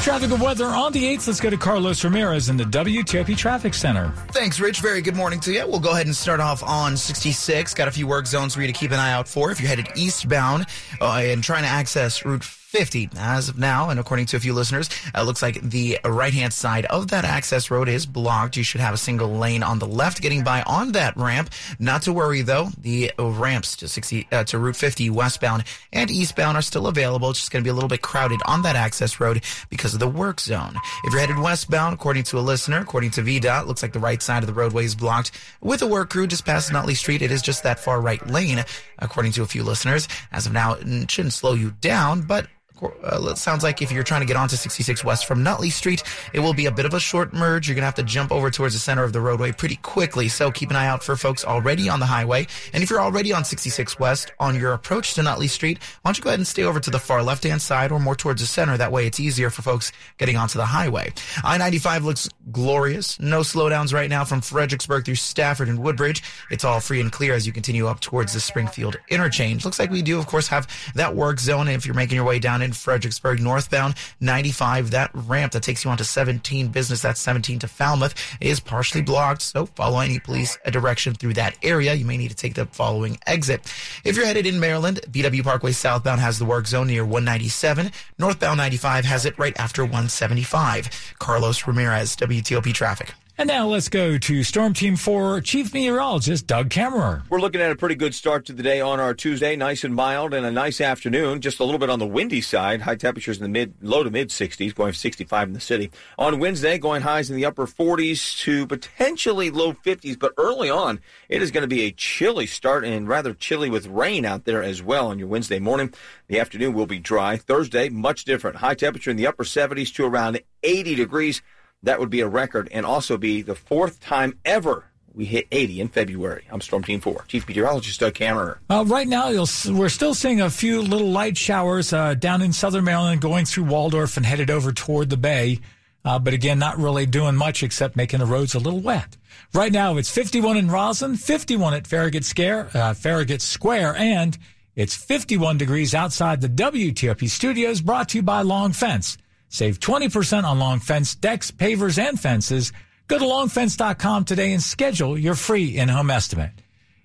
Traffic 0.06 0.30
and 0.30 0.40
weather 0.40 0.68
on 0.68 0.94
the 0.94 1.04
8th. 1.04 1.26
Let's 1.26 1.40
go 1.40 1.50
to 1.50 1.58
Carlos 1.58 2.04
Ramirez 2.04 2.50
in 2.50 2.58
the 2.58 2.64
WTOP 2.64 3.36
Traffic 3.36 3.74
Center. 3.74 4.14
Thanks, 4.34 4.60
Rich. 4.60 4.80
Very 4.80 5.02
good 5.02 5.16
morning 5.16 5.40
to 5.40 5.52
you. 5.52 5.66
We'll 5.66 5.80
go 5.80 5.94
ahead 5.94 6.06
and 6.06 6.16
start 6.16 6.40
off 6.40 6.62
on 6.62 6.96
66. 6.96 7.74
Got 7.74 7.88
a 7.88 7.92
few 7.92 8.06
work 8.06 8.28
zones 8.28 8.54
for 8.54 8.62
you 8.62 8.68
to 8.68 8.74
keep 8.74 8.92
an 8.92 9.00
eye 9.00 9.12
out 9.12 9.28
for 9.28 9.50
if 9.50 9.60
you're 9.60 9.68
headed 9.68 9.88
eastbound 9.96 10.68
uh, 11.02 11.14
and 11.24 11.44
trying 11.44 11.64
to 11.64 11.70
access 11.70 12.24
Route 12.24 12.44
50 12.76 13.10
as 13.18 13.48
of 13.48 13.58
now. 13.58 13.90
And 13.90 14.02
according 14.02 14.26
to 14.28 14.36
a 14.36 14.40
few 14.42 14.52
listeners, 14.52 14.90
it 15.16 15.22
looks 15.22 15.42
like 15.42 15.62
the 15.62 15.98
right 16.04 16.34
hand 16.34 16.52
side 16.52 16.86
of 16.88 17.08
that 17.08 17.24
access 17.24 17.72
road 17.72 17.88
is 17.88 18.06
blocked. 18.06 18.58
You 18.58 18.64
should 18.64 18.82
have 18.82 18.94
a 18.94 18.98
single 18.98 19.30
lane 19.30 19.64
on 19.64 19.80
the 19.80 19.88
left 19.88 20.22
getting 20.22 20.44
by 20.44 20.62
on 20.64 20.92
that 20.92 21.16
ramp. 21.16 21.52
Not 21.80 22.02
to 22.02 22.12
worry 22.12 22.42
though, 22.42 22.68
the 22.78 23.14
ramps 23.18 23.78
to 23.78 23.88
60 23.88 24.28
uh, 24.30 24.44
to 24.44 24.60
Route 24.60 24.76
50 24.76 25.10
westbound 25.10 25.64
and 25.94 26.12
eastbound 26.12 26.58
are 26.58 26.62
still 26.62 26.88
available. 26.88 27.30
It's 27.30 27.40
just 27.40 27.52
going 27.52 27.64
to 27.64 27.66
be 27.66 27.72
a 27.72 27.74
little 27.74 27.88
bit 27.88 28.02
crowded 28.02 28.42
on 28.46 28.64
that 28.64 28.76
access 28.76 29.22
road 29.22 29.42
because 29.70 29.94
of 29.94 30.02
the 30.02 30.08
work 30.10 30.42
zone. 30.42 30.76
If 31.06 31.14
you're 31.14 31.22
headed 31.22 31.40
westbound, 31.40 31.94
according 31.94 32.24
to 32.24 32.40
a 32.40 32.42
listener, 32.42 32.80
according 32.80 33.12
to 33.12 33.22
VDOT, 33.22 33.68
looks 33.68 33.84
like 33.84 33.94
the 33.94 34.00
right 34.00 34.22
side 34.22 34.44
of 34.44 34.48
the 34.48 34.54
roadway 34.54 34.84
is 34.84 34.96
blocked 34.96 35.32
with 35.62 35.82
a 35.82 35.88
work 35.88 36.10
crew 36.10 36.28
just 36.28 36.46
past 36.46 36.74
Nutley 36.74 36.96
Street. 36.96 37.22
It 37.22 37.32
is 37.32 37.42
just 37.42 37.64
that 37.64 37.80
far 37.80 38.02
right 38.02 38.26
lane, 38.28 38.66
according 39.00 39.32
to 39.34 39.44
a 39.44 39.48
few 39.48 39.64
listeners. 39.64 40.10
As 40.34 40.46
of 40.46 40.52
now, 40.52 40.74
it 40.74 41.10
shouldn't 41.10 41.34
slow 41.34 41.54
you 41.54 41.72
down, 41.80 42.24
but 42.24 42.48
uh, 42.82 43.30
it 43.30 43.38
sounds 43.38 43.64
like 43.64 43.82
if 43.82 43.92
you're 43.92 44.04
trying 44.04 44.22
to 44.22 44.28
get 44.28 44.36
onto 44.36 44.56
66 44.56 45.04
West 45.04 45.26
from 45.26 45.44
Nutley 45.44 45.70
Street, 45.70 46.04
it 46.34 46.40
will 46.40 46.54
be 46.54 46.66
a 46.66 46.72
bit 46.72 46.86
of 46.86 46.94
a 46.94 47.00
short 47.00 47.34
merge. 47.34 47.68
You're 47.68 47.76
going 47.76 47.82
to 47.82 47.88
have 47.88 47.96
to 47.96 48.04
jump 48.04 48.32
over 48.32 48.52
towards 48.52 48.74
the 48.74 48.80
center 48.80 49.04
of 49.04 49.14
the 49.14 49.22
roadway 49.22 49.52
pretty 49.52 49.78
quickly. 49.78 50.28
So 50.28 50.52
keep 50.52 50.70
an 50.70 50.76
eye 50.76 50.88
out 50.88 51.04
for 51.04 51.16
folks 51.16 51.46
already 51.46 51.90
on 51.90 52.00
the 52.00 52.06
highway. 52.06 52.48
And 52.74 52.84
if 52.84 52.90
you're 52.90 53.02
already 53.02 53.34
on 53.34 53.46
66 53.46 54.00
West 54.00 54.32
on 54.40 54.60
your 54.60 54.74
approach 54.74 55.14
to 55.16 55.24
Nutley 55.24 55.48
Street, 55.48 55.80
why 56.02 56.10
don't 56.10 56.18
you 56.18 56.24
go 56.24 56.30
ahead 56.30 56.40
and 56.40 56.48
stay 56.48 56.64
over 56.64 56.80
to 56.80 56.90
the 56.90 57.00
far 57.00 57.24
left 57.24 57.44
hand 57.44 57.62
side 57.62 57.92
or 57.92 58.00
more 58.00 58.16
towards 58.16 58.42
the 58.42 58.48
center? 58.48 58.78
That 58.78 58.92
way 58.92 59.08
it's 59.08 59.20
easier 59.20 59.50
for 59.50 59.62
folks 59.62 59.92
getting 60.18 60.38
onto 60.38 60.58
the 60.58 60.66
highway. 60.66 61.14
I 61.44 61.58
95 61.58 62.06
looks 62.06 62.30
glorious. 62.52 63.20
No 63.20 63.42
slowdowns 63.42 63.94
right 63.94 64.10
now 64.10 64.24
from 64.26 64.42
Fredericksburg 64.42 65.06
through 65.06 65.16
Stafford 65.16 65.70
and 65.70 65.80
Woodbridge. 65.80 66.24
It's 66.52 66.64
all 66.64 66.80
free 66.80 67.02
and 67.02 67.12
clear 67.12 67.34
as 67.34 67.48
you 67.48 67.54
continue 67.54 67.88
up 67.88 68.00
towards 68.00 68.34
the 68.34 68.40
Springfield 68.40 68.98
interchange. 69.10 69.66
Looks 69.66 69.80
like 69.80 69.92
we 69.92 70.02
do, 70.02 70.20
of 70.20 70.28
course, 70.28 70.48
have 70.48 70.68
that 70.96 71.16
work 71.16 71.40
zone 71.40 71.68
if 71.68 71.86
you're 71.86 71.96
making 71.96 72.16
your 72.16 72.26
way 72.26 72.40
down 72.40 72.62
in 72.66 72.74
Fredericksburg 72.74 73.40
northbound 73.42 73.96
95. 74.20 74.92
That 74.92 75.12
ramp 75.14 75.54
that 75.54 75.64
takes 75.64 75.86
you 75.86 75.92
onto 75.92 76.04
17 76.04 76.68
business, 76.68 77.02
that's 77.02 77.22
17 77.22 77.60
to 77.60 77.68
Falmouth, 77.68 78.14
is 78.42 78.60
partially 78.60 79.02
blocked. 79.02 79.42
So 79.42 79.68
follow 79.68 80.00
any 80.00 80.20
police 80.20 80.58
direction 80.70 81.14
through 81.14 81.36
that 81.36 81.56
area. 81.64 81.94
You 81.94 82.06
may 82.06 82.18
need 82.18 82.32
to 82.32 82.36
take 82.36 82.56
the 82.56 82.66
following 82.66 83.18
exit. 83.26 83.62
If 84.04 84.18
you're 84.18 84.26
headed 84.26 84.46
in 84.46 84.60
Maryland, 84.60 85.00
BW 85.10 85.44
Parkway 85.44 85.72
southbound 85.72 86.20
has 86.20 86.40
the 86.40 86.46
work 86.46 86.68
zone 86.68 86.88
near 86.88 87.06
197. 87.06 87.92
Northbound 88.20 88.58
95 88.58 89.06
has 89.06 89.26
it 89.26 89.40
right 89.40 89.58
after 89.58 89.84
175. 89.84 91.16
Carlos 91.20 91.66
Ramirez, 91.68 92.16
WTOP 92.18 92.74
traffic. 92.74 93.14
And 93.38 93.50
now 93.50 93.68
let's 93.68 93.90
go 93.90 94.18
to 94.18 94.44
Storm 94.44 94.74
Team 94.74 94.96
4 94.96 95.42
Chief 95.42 95.74
Meteorologist 95.74 96.48
Doug 96.48 96.70
Kammerer. 96.70 97.30
We're 97.30 97.42
looking 97.42 97.60
at 97.60 97.70
a 97.70 97.76
pretty 97.76 97.96
good 97.96 98.16
start 98.16 98.46
to 98.46 98.54
the 98.54 98.64
day 98.64 98.80
on 98.80 99.02
our 99.02 99.14
Tuesday. 99.14 99.58
Nice 99.58 99.84
and 99.84 99.94
mild 99.94 100.34
and 100.34 100.46
a 100.46 100.52
nice 100.52 100.80
afternoon. 100.80 101.42
Just 101.42 101.60
a 101.60 101.66
little 101.66 101.78
bit 101.78 101.90
on 101.90 102.00
the 102.00 102.08
windy 102.08 102.40
side. 102.40 102.84
High 102.84 102.96
temperatures 102.96 103.36
in 103.36 103.44
the 103.44 103.50
mid, 103.50 103.74
low 103.82 104.04
to 104.04 104.10
mid 104.10 104.30
60s, 104.30 104.74
going 104.74 104.94
65 104.94 105.50
in 105.50 105.54
the 105.54 105.60
city. 105.60 105.92
On 106.18 106.40
Wednesday, 106.40 106.78
going 106.78 107.02
highs 107.02 107.30
in 107.30 107.36
the 107.36 107.44
upper 107.44 107.68
40s 107.68 108.40
to 108.44 108.66
potentially 108.68 109.52
low 109.52 109.74
50s. 109.74 110.18
But 110.18 110.32
early 110.38 110.70
on, 110.70 111.02
it 111.28 111.42
is 111.42 111.52
going 111.52 111.64
to 111.64 111.68
be 111.68 111.82
a 111.82 111.92
chilly 111.92 112.46
start 112.46 112.86
and 112.86 113.06
rather 113.06 113.34
chilly 113.34 113.70
with 113.70 113.86
rain 113.88 114.24
out 114.24 114.46
there 114.46 114.64
as 114.64 114.82
well 114.82 115.08
on 115.08 115.20
your 115.20 115.28
Wednesday 115.28 115.60
morning. 115.60 115.94
The 116.30 116.40
afternoon 116.40 116.72
will 116.72 116.88
be 116.88 117.00
dry. 117.00 117.36
Thursday, 117.36 117.90
much 117.90 118.24
different. 118.24 118.56
High 118.56 118.76
temperature 118.76 119.12
in 119.12 119.18
the 119.18 119.28
upper 119.28 119.44
70s 119.44 119.94
to 119.96 120.06
around 120.06 120.40
80 120.64 120.96
degrees. 120.96 121.42
That 121.86 122.00
would 122.00 122.10
be 122.10 122.22
a 122.22 122.28
record 122.28 122.68
and 122.72 122.84
also 122.84 123.16
be 123.16 123.44
the 123.44 123.54
fourth 123.54 124.02
time 124.02 124.40
ever 124.44 124.86
we 125.14 125.26
hit 125.26 125.48
80 125.52 125.82
in 125.82 125.88
February. 125.88 126.44
I'm 126.52 126.60
Storm 126.60 126.84
Team 126.84 127.00
4, 127.00 127.26
Chief 127.28 127.48
Meteorologist 127.48 128.00
Doug 128.00 128.16
Kammerer. 128.16 128.58
Uh, 128.70 128.84
right 128.88 129.08
now, 129.08 129.30
we're 129.30 129.90
still 129.90 130.16
seeing 130.16 130.42
a 130.42 130.50
few 130.50 130.82
little 130.82 131.12
light 131.12 131.38
showers 131.38 131.94
uh, 131.94 132.16
down 132.16 132.42
in 132.42 132.54
southern 132.54 132.84
Maryland 132.84 133.22
going 133.22 133.46
through 133.46 133.66
Waldorf 133.66 134.18
and 134.18 134.26
headed 134.26 134.50
over 134.50 134.72
toward 134.72 135.12
the 135.12 135.18
bay. 135.18 135.60
Uh, 136.04 136.18
but 136.18 136.34
again, 136.34 136.58
not 136.58 136.78
really 136.80 137.06
doing 137.06 137.36
much 137.36 137.62
except 137.62 137.96
making 137.96 138.20
the 138.20 138.26
roads 138.26 138.56
a 138.56 138.60
little 138.60 138.82
wet. 138.82 139.16
Right 139.54 139.72
now, 139.72 139.98
it's 139.98 140.10
51 140.10 140.58
in 140.58 140.68
Rosslyn, 140.68 141.18
51 141.18 141.76
at 141.76 141.88
Farragut, 141.88 142.26
Scare, 142.26 142.70
uh, 142.74 142.96
Farragut 142.96 143.42
Square, 143.42 143.96
and 143.96 144.38
it's 144.76 144.96
51 144.96 145.60
degrees 145.60 145.94
outside 145.94 146.42
the 146.42 146.50
WTOP 146.50 147.30
studios 147.30 147.80
brought 147.80 148.10
to 148.10 148.18
you 148.18 148.24
by 148.24 148.42
Long 148.42 148.74
Fence. 148.74 149.18
Save 149.50 149.80
20% 149.80 150.44
on 150.44 150.60
long 150.60 150.80
fence 150.80 151.16
decks, 151.16 151.52
pavers, 151.52 151.98
and 151.98 152.20
fences. 152.20 152.74
Go 153.08 153.20
to 153.20 153.26
longfence.com 153.26 154.26
today 154.26 154.54
and 154.54 154.62
schedule 154.62 155.18
your 155.18 155.36
free 155.36 155.78
in-home 155.78 156.10
estimate. 156.10 156.52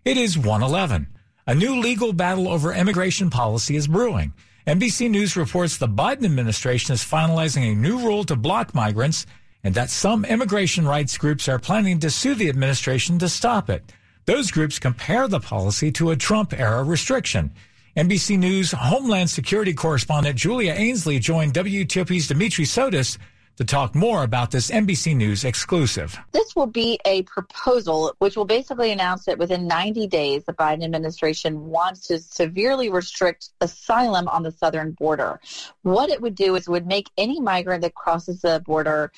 It 0.04 0.16
is 0.16 0.38
111. 0.38 1.06
A 1.46 1.54
new 1.54 1.80
legal 1.80 2.12
battle 2.12 2.48
over 2.48 2.72
immigration 2.72 3.28
policy 3.28 3.76
is 3.76 3.86
brewing. 3.86 4.32
NBC 4.66 5.10
News 5.10 5.36
reports 5.36 5.78
the 5.78 5.88
Biden 5.88 6.24
administration 6.24 6.94
is 6.94 7.04
finalizing 7.04 7.72
a 7.72 7.74
new 7.74 7.98
rule 7.98 8.24
to 8.24 8.36
block 8.36 8.74
migrants 8.74 9.26
and 9.62 9.74
that 9.74 9.90
some 9.90 10.24
immigration 10.24 10.86
rights 10.86 11.18
groups 11.18 11.48
are 11.48 11.58
planning 11.58 11.98
to 12.00 12.10
sue 12.10 12.34
the 12.34 12.48
administration 12.48 13.18
to 13.18 13.28
stop 13.28 13.68
it. 13.68 13.92
Those 14.26 14.50
groups 14.50 14.78
compare 14.78 15.28
the 15.28 15.40
policy 15.40 15.90
to 15.92 16.10
a 16.10 16.16
Trump 16.16 16.52
era 16.52 16.82
restriction. 16.82 17.52
NBC 17.96 18.38
News 18.38 18.70
Homeland 18.70 19.28
Security 19.28 19.74
correspondent 19.74 20.36
Julia 20.36 20.72
Ainsley 20.74 21.18
joined 21.18 21.54
WTOP's 21.54 22.28
Dimitri 22.28 22.64
Sotis 22.64 23.18
to 23.56 23.64
talk 23.64 23.96
more 23.96 24.22
about 24.22 24.52
this 24.52 24.70
NBC 24.70 25.16
News 25.16 25.44
exclusive. 25.44 26.16
This 26.30 26.54
will 26.54 26.68
be 26.68 27.00
a 27.04 27.22
proposal 27.24 28.14
which 28.20 28.36
will 28.36 28.44
basically 28.44 28.92
announce 28.92 29.24
that 29.24 29.38
within 29.38 29.66
90 29.66 30.06
days, 30.06 30.44
the 30.44 30.52
Biden 30.52 30.84
administration 30.84 31.66
wants 31.66 32.06
to 32.06 32.20
severely 32.20 32.90
restrict 32.90 33.50
asylum 33.60 34.28
on 34.28 34.44
the 34.44 34.52
southern 34.52 34.92
border. 34.92 35.40
What 35.82 36.10
it 36.10 36.22
would 36.22 36.36
do 36.36 36.54
is 36.54 36.68
it 36.68 36.70
would 36.70 36.86
make 36.86 37.10
any 37.18 37.40
migrant 37.40 37.82
that 37.82 37.94
crosses 37.94 38.40
the 38.42 38.62
border 38.64 39.10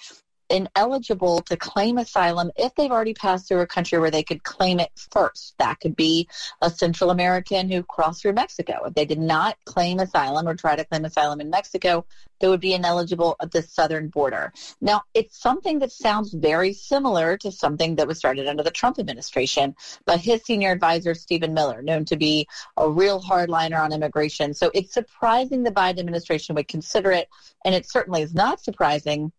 ineligible 0.52 1.40
to 1.40 1.56
claim 1.56 1.98
asylum 1.98 2.50
if 2.56 2.74
they've 2.74 2.90
already 2.90 3.14
passed 3.14 3.48
through 3.48 3.60
a 3.60 3.66
country 3.66 3.98
where 3.98 4.10
they 4.10 4.22
could 4.22 4.44
claim 4.44 4.78
it 4.78 4.90
first. 5.10 5.54
That 5.58 5.80
could 5.80 5.96
be 5.96 6.28
a 6.60 6.70
Central 6.70 7.10
American 7.10 7.70
who 7.70 7.82
crossed 7.82 8.22
through 8.22 8.34
Mexico. 8.34 8.84
If 8.84 8.94
they 8.94 9.06
did 9.06 9.18
not 9.18 9.56
claim 9.64 9.98
asylum 9.98 10.46
or 10.46 10.54
try 10.54 10.76
to 10.76 10.84
claim 10.84 11.04
asylum 11.04 11.40
in 11.40 11.48
Mexico, 11.50 12.04
they 12.40 12.48
would 12.48 12.60
be 12.60 12.74
ineligible 12.74 13.36
at 13.40 13.50
the 13.50 13.62
southern 13.62 14.08
border. 14.08 14.52
Now, 14.80 15.02
it's 15.14 15.40
something 15.40 15.78
that 15.78 15.92
sounds 15.92 16.34
very 16.34 16.72
similar 16.74 17.36
to 17.38 17.50
something 17.50 17.96
that 17.96 18.06
was 18.06 18.18
started 18.18 18.46
under 18.46 18.62
the 18.62 18.70
Trump 18.70 18.98
administration 18.98 19.74
by 20.04 20.18
his 20.18 20.42
senior 20.44 20.72
advisor, 20.72 21.14
Stephen 21.14 21.54
Miller, 21.54 21.82
known 21.82 22.04
to 22.06 22.16
be 22.16 22.46
a 22.76 22.90
real 22.90 23.22
hardliner 23.22 23.80
on 23.80 23.92
immigration. 23.92 24.52
So 24.52 24.70
it's 24.74 24.92
surprising 24.92 25.62
the 25.62 25.70
Biden 25.70 26.00
administration 26.00 26.54
would 26.56 26.68
consider 26.68 27.10
it, 27.12 27.28
and 27.64 27.74
it 27.74 27.88
certainly 27.88 28.22
is 28.22 28.34
not 28.34 28.62
surprising 28.62 29.32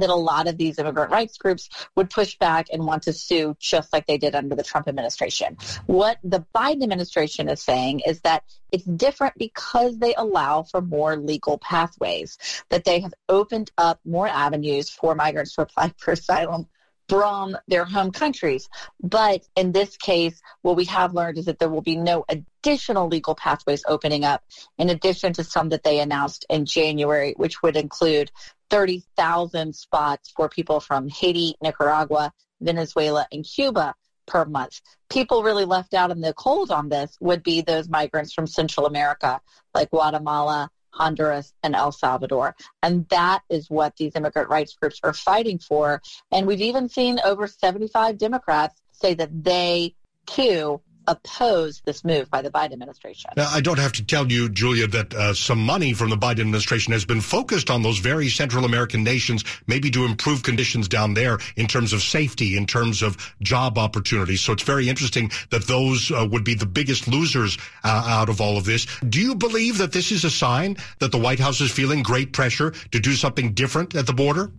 that 0.00 0.10
a 0.10 0.14
lot 0.14 0.48
of 0.48 0.56
these 0.56 0.78
immigrant 0.78 1.10
rights 1.10 1.38
groups 1.38 1.68
would 1.96 2.10
push 2.10 2.36
back 2.38 2.68
and 2.72 2.84
want 2.84 3.02
to 3.04 3.12
sue 3.12 3.56
just 3.58 3.92
like 3.92 4.06
they 4.06 4.18
did 4.18 4.34
under 4.34 4.54
the 4.54 4.62
Trump 4.62 4.88
administration. 4.88 5.56
What 5.86 6.18
the 6.24 6.44
Biden 6.54 6.82
administration 6.82 7.48
is 7.48 7.62
saying 7.62 8.00
is 8.06 8.20
that 8.20 8.44
it's 8.72 8.84
different 8.84 9.34
because 9.38 9.98
they 9.98 10.14
allow 10.14 10.62
for 10.62 10.80
more 10.80 11.16
legal 11.16 11.58
pathways, 11.58 12.38
that 12.68 12.84
they 12.84 13.00
have 13.00 13.14
opened 13.28 13.70
up 13.78 14.00
more 14.04 14.28
avenues 14.28 14.90
for 14.90 15.14
migrants 15.14 15.54
to 15.54 15.62
apply 15.62 15.92
for 15.96 16.12
asylum 16.12 16.66
from 17.08 17.56
their 17.68 17.84
home 17.84 18.10
countries. 18.10 18.68
But 19.02 19.46
in 19.56 19.72
this 19.72 19.96
case, 19.96 20.40
what 20.62 20.76
we 20.76 20.84
have 20.86 21.14
learned 21.14 21.38
is 21.38 21.46
that 21.46 21.58
there 21.58 21.68
will 21.68 21.82
be 21.82 21.96
no 21.96 22.24
additional 22.28 23.08
legal 23.08 23.34
pathways 23.34 23.84
opening 23.88 24.24
up 24.24 24.44
in 24.76 24.90
addition 24.90 25.32
to 25.34 25.44
some 25.44 25.70
that 25.70 25.82
they 25.82 26.00
announced 26.00 26.44
in 26.50 26.66
January, 26.66 27.34
which 27.36 27.62
would 27.62 27.76
include 27.76 28.30
30,000 28.70 29.74
spots 29.74 30.32
for 30.36 30.48
people 30.48 30.80
from 30.80 31.08
Haiti, 31.08 31.54
Nicaragua, 31.62 32.32
Venezuela, 32.60 33.26
and 33.32 33.44
Cuba 33.44 33.94
per 34.26 34.44
month. 34.44 34.80
People 35.08 35.42
really 35.42 35.64
left 35.64 35.94
out 35.94 36.10
in 36.10 36.20
the 36.20 36.34
cold 36.34 36.70
on 36.70 36.90
this 36.90 37.16
would 37.20 37.42
be 37.42 37.62
those 37.62 37.88
migrants 37.88 38.34
from 38.34 38.46
Central 38.46 38.86
America, 38.86 39.40
like 39.74 39.90
Guatemala, 39.90 40.70
Honduras, 40.90 41.52
and 41.62 41.74
El 41.74 41.92
Salvador. 41.92 42.56
And 42.82 43.08
that 43.08 43.42
is 43.48 43.70
what 43.70 43.96
these 43.96 44.12
immigrant 44.14 44.48
rights 44.48 44.74
groups 44.74 45.00
are 45.02 45.12
fighting 45.12 45.58
for. 45.58 46.02
And 46.32 46.46
we've 46.46 46.60
even 46.60 46.88
seen 46.88 47.20
over 47.24 47.46
75 47.46 48.18
Democrats 48.18 48.80
say 48.92 49.14
that 49.14 49.44
they 49.44 49.94
too 50.26 50.80
oppose 51.08 51.80
this 51.84 52.04
move 52.04 52.30
by 52.30 52.42
the 52.42 52.50
Biden 52.50 52.72
administration. 52.72 53.30
Now, 53.36 53.48
I 53.50 53.60
don't 53.60 53.78
have 53.78 53.92
to 53.94 54.04
tell 54.04 54.30
you, 54.30 54.48
Julia, 54.48 54.86
that 54.88 55.14
uh, 55.14 55.34
some 55.34 55.58
money 55.58 55.94
from 55.94 56.10
the 56.10 56.16
Biden 56.16 56.40
administration 56.40 56.92
has 56.92 57.04
been 57.04 57.20
focused 57.20 57.70
on 57.70 57.82
those 57.82 57.98
very 57.98 58.28
Central 58.28 58.64
American 58.64 59.02
nations, 59.02 59.42
maybe 59.66 59.90
to 59.90 60.04
improve 60.04 60.42
conditions 60.42 60.86
down 60.86 61.14
there 61.14 61.38
in 61.56 61.66
terms 61.66 61.92
of 61.92 62.02
safety, 62.02 62.56
in 62.56 62.66
terms 62.66 63.02
of 63.02 63.16
job 63.40 63.78
opportunities. 63.78 64.42
So 64.42 64.52
it's 64.52 64.62
very 64.62 64.88
interesting 64.88 65.30
that 65.50 65.66
those 65.66 66.10
uh, 66.10 66.28
would 66.30 66.44
be 66.44 66.54
the 66.54 66.66
biggest 66.66 67.08
losers 67.08 67.56
uh, 67.84 68.04
out 68.06 68.28
of 68.28 68.40
all 68.40 68.58
of 68.58 68.64
this. 68.64 68.86
Do 69.08 69.20
you 69.20 69.34
believe 69.34 69.78
that 69.78 69.92
this 69.92 70.12
is 70.12 70.24
a 70.24 70.30
sign 70.30 70.76
that 70.98 71.10
the 71.10 71.18
White 71.18 71.40
House 71.40 71.60
is 71.60 71.70
feeling 71.70 72.02
great 72.02 72.32
pressure 72.32 72.70
to 72.92 73.00
do 73.00 73.14
something 73.14 73.54
different 73.54 73.94
at 73.94 74.06
the 74.06 74.12
border? 74.12 74.52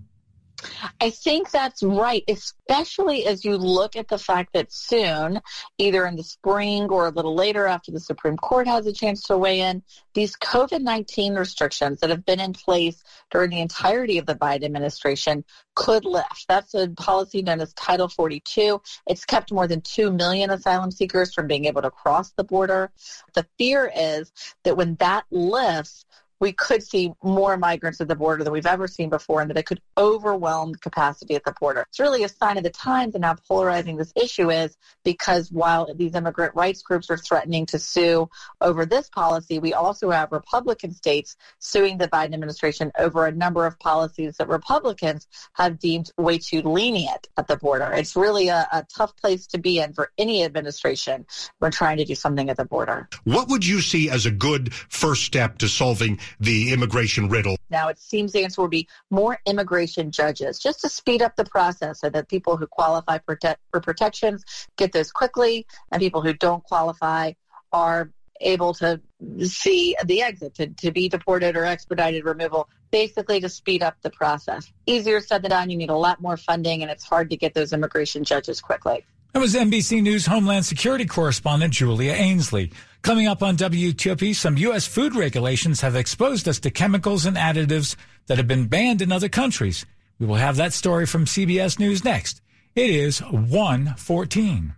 I 1.01 1.09
think 1.09 1.51
that's 1.51 1.83
right, 1.83 2.23
especially 2.27 3.25
as 3.25 3.45
you 3.45 3.57
look 3.57 3.95
at 3.95 4.07
the 4.07 4.17
fact 4.17 4.53
that 4.53 4.71
soon, 4.71 5.41
either 5.77 6.05
in 6.05 6.15
the 6.15 6.23
spring 6.23 6.89
or 6.89 7.07
a 7.07 7.11
little 7.11 7.35
later 7.35 7.67
after 7.67 7.91
the 7.91 7.99
Supreme 7.99 8.37
Court 8.37 8.67
has 8.67 8.85
a 8.85 8.93
chance 8.93 9.23
to 9.23 9.37
weigh 9.37 9.61
in, 9.61 9.83
these 10.13 10.35
COVID 10.35 10.81
19 10.81 11.35
restrictions 11.35 11.99
that 11.99 12.09
have 12.09 12.25
been 12.25 12.39
in 12.39 12.53
place 12.53 13.01
during 13.31 13.51
the 13.51 13.61
entirety 13.61 14.17
of 14.17 14.25
the 14.25 14.35
Biden 14.35 14.65
administration 14.65 15.43
could 15.75 16.05
lift. 16.05 16.45
That's 16.47 16.73
a 16.73 16.89
policy 16.89 17.41
known 17.41 17.61
as 17.61 17.73
Title 17.73 18.07
42. 18.07 18.81
It's 19.07 19.25
kept 19.25 19.51
more 19.51 19.67
than 19.67 19.81
2 19.81 20.11
million 20.11 20.49
asylum 20.49 20.91
seekers 20.91 21.33
from 21.33 21.47
being 21.47 21.65
able 21.65 21.81
to 21.81 21.91
cross 21.91 22.31
the 22.31 22.43
border. 22.43 22.91
The 23.33 23.47
fear 23.57 23.91
is 23.95 24.31
that 24.63 24.75
when 24.75 24.95
that 24.95 25.25
lifts, 25.31 26.05
we 26.39 26.53
could 26.53 26.83
see 26.83 27.13
more 27.23 27.57
migrants 27.57 27.99
at 28.01 28.07
the 28.07 28.15
border 28.15 28.43
than 28.43 28.53
we've 28.53 28.65
ever 28.65 28.87
seen 28.87 29.09
before 29.09 29.41
and 29.41 29.49
that 29.49 29.57
it 29.57 29.65
could 29.65 29.81
overwhelm 29.97 30.73
capacity 30.75 31.35
at 31.35 31.43
the 31.43 31.53
border. 31.59 31.85
It's 31.89 31.99
really 31.99 32.23
a 32.23 32.29
sign 32.29 32.57
of 32.57 32.63
the 32.63 32.69
times 32.69 33.15
and 33.15 33.25
how 33.25 33.35
polarizing 33.47 33.97
this 33.97 34.13
issue 34.15 34.49
is 34.49 34.77
because 35.03 35.51
while 35.51 35.93
these 35.93 36.15
immigrant 36.15 36.55
rights 36.55 36.81
groups 36.81 37.09
are 37.09 37.17
threatening 37.17 37.65
to 37.67 37.79
sue 37.79 38.29
over 38.61 38.85
this 38.85 39.09
policy, 39.09 39.59
we 39.59 39.73
also 39.73 40.09
have 40.11 40.31
Republican 40.31 40.93
states 40.93 41.35
suing 41.59 41.97
the 41.97 42.07
Biden 42.07 42.33
administration 42.33 42.91
over 42.97 43.25
a 43.25 43.31
number 43.31 43.65
of 43.65 43.77
policies 43.79 44.37
that 44.37 44.47
Republicans 44.47 45.27
have 45.53 45.79
deemed 45.79 46.11
way 46.17 46.37
too 46.37 46.61
lenient 46.61 47.27
at 47.37 47.47
the 47.47 47.57
border. 47.57 47.91
It's 47.93 48.15
really 48.15 48.47
a, 48.47 48.67
a 48.71 48.85
tough 48.95 49.15
place 49.17 49.47
to 49.47 49.57
be 49.57 49.79
in 49.79 49.93
for 49.93 50.11
any 50.17 50.43
administration 50.43 51.25
when 51.59 51.71
trying 51.71 51.97
to 51.97 52.05
do 52.05 52.15
something 52.15 52.49
at 52.49 52.57
the 52.57 52.65
border. 52.65 53.09
What 53.23 53.49
would 53.49 53.65
you 53.65 53.81
see 53.81 54.09
as 54.09 54.25
a 54.25 54.31
good 54.31 54.73
first 54.73 55.23
step 55.23 55.57
to 55.59 55.67
solving 55.67 56.19
the 56.39 56.71
immigration 56.73 57.29
riddle. 57.29 57.57
Now, 57.69 57.89
it 57.89 57.99
seems 57.99 58.31
the 58.31 58.43
answer 58.43 58.61
will 58.61 58.67
be 58.67 58.87
more 59.09 59.39
immigration 59.45 60.11
judges, 60.11 60.59
just 60.59 60.81
to 60.81 60.89
speed 60.89 61.21
up 61.21 61.35
the 61.35 61.45
process 61.45 62.01
so 62.01 62.09
that 62.09 62.27
people 62.27 62.57
who 62.57 62.67
qualify 62.67 63.19
for, 63.19 63.35
te- 63.35 63.55
for 63.71 63.79
protections 63.79 64.43
get 64.77 64.91
those 64.91 65.11
quickly, 65.11 65.65
and 65.91 65.99
people 65.99 66.21
who 66.21 66.33
don't 66.33 66.63
qualify 66.63 67.33
are 67.71 68.11
able 68.41 68.73
to 68.73 69.01
see 69.41 69.95
the 70.05 70.21
exit, 70.21 70.55
to, 70.55 70.67
to 70.67 70.91
be 70.91 71.09
deported 71.09 71.57
or 71.57 71.65
expedited 71.65 72.23
removal, 72.25 72.69
basically 72.91 73.39
to 73.41 73.49
speed 73.49 73.83
up 73.83 73.95
the 74.01 74.09
process. 74.09 74.71
Easier 74.85 75.19
said 75.19 75.41
than 75.41 75.51
done. 75.51 75.69
You 75.69 75.77
need 75.77 75.89
a 75.89 75.97
lot 75.97 76.21
more 76.21 76.37
funding, 76.37 76.81
and 76.81 76.89
it's 76.89 77.03
hard 77.03 77.29
to 77.31 77.37
get 77.37 77.53
those 77.53 77.73
immigration 77.73 78.23
judges 78.23 78.61
quickly. 78.61 79.05
That 79.33 79.41
was 79.41 79.53
NBC 79.53 80.01
News 80.01 80.25
Homeland 80.25 80.65
Security 80.65 81.05
correspondent 81.05 81.71
Julia 81.71 82.13
Ainsley. 82.13 82.71
Coming 83.03 83.27
up 83.27 83.43
on 83.43 83.57
WTOP, 83.57 84.35
some 84.35 84.57
U.S. 84.57 84.87
food 84.87 85.15
regulations 85.15 85.81
have 85.81 85.95
exposed 85.95 86.47
us 86.47 86.59
to 86.61 86.71
chemicals 86.71 87.27
and 87.27 87.37
additives 87.37 87.95
that 88.25 88.37
have 88.37 88.47
been 88.47 88.65
banned 88.65 89.03
in 89.03 89.11
other 89.11 89.29
countries. 89.29 89.85
We 90.17 90.25
will 90.25 90.35
have 90.35 90.55
that 90.55 90.73
story 90.73 91.05
from 91.05 91.25
CBS 91.25 91.77
News 91.77 92.03
next. 92.03 92.41
It 92.75 92.89
is 92.89 93.19
114. 93.19 94.73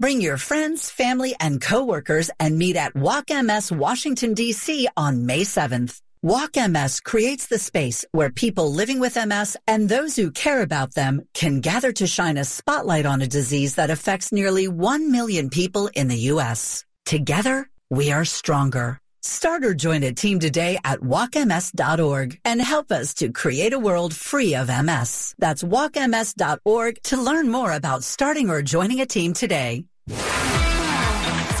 Bring 0.00 0.20
your 0.20 0.36
friends, 0.36 0.90
family, 0.90 1.36
and 1.38 1.60
coworkers 1.60 2.28
and 2.40 2.58
meet 2.58 2.74
at 2.74 2.96
Walk 2.96 3.26
Washington, 3.70 4.34
D.C. 4.34 4.88
on 4.96 5.26
May 5.26 5.42
7th. 5.42 6.00
Walk 6.22 6.56
MS 6.56 7.00
creates 7.00 7.46
the 7.46 7.58
space 7.58 8.04
where 8.12 8.28
people 8.28 8.70
living 8.70 9.00
with 9.00 9.16
MS 9.16 9.56
and 9.66 9.88
those 9.88 10.16
who 10.16 10.30
care 10.30 10.60
about 10.60 10.92
them 10.92 11.22
can 11.32 11.60
gather 11.60 11.92
to 11.92 12.06
shine 12.06 12.36
a 12.36 12.44
spotlight 12.44 13.06
on 13.06 13.22
a 13.22 13.26
disease 13.26 13.76
that 13.76 13.88
affects 13.88 14.30
nearly 14.30 14.68
1 14.68 15.10
million 15.10 15.48
people 15.48 15.88
in 15.94 16.08
the 16.08 16.28
U.S. 16.32 16.84
Together, 17.06 17.70
we 17.88 18.12
are 18.12 18.26
stronger. 18.26 19.00
Start 19.22 19.64
or 19.64 19.72
join 19.72 20.02
a 20.02 20.12
team 20.12 20.40
today 20.40 20.78
at 20.84 21.00
walkms.org 21.00 22.38
and 22.44 22.60
help 22.60 22.92
us 22.92 23.14
to 23.14 23.32
create 23.32 23.72
a 23.72 23.78
world 23.78 24.14
free 24.14 24.54
of 24.54 24.68
MS. 24.68 25.34
That's 25.38 25.62
walkms.org 25.62 27.02
to 27.04 27.16
learn 27.16 27.50
more 27.50 27.72
about 27.72 28.04
starting 28.04 28.50
or 28.50 28.60
joining 28.60 29.00
a 29.00 29.06
team 29.06 29.32
today. 29.32 29.86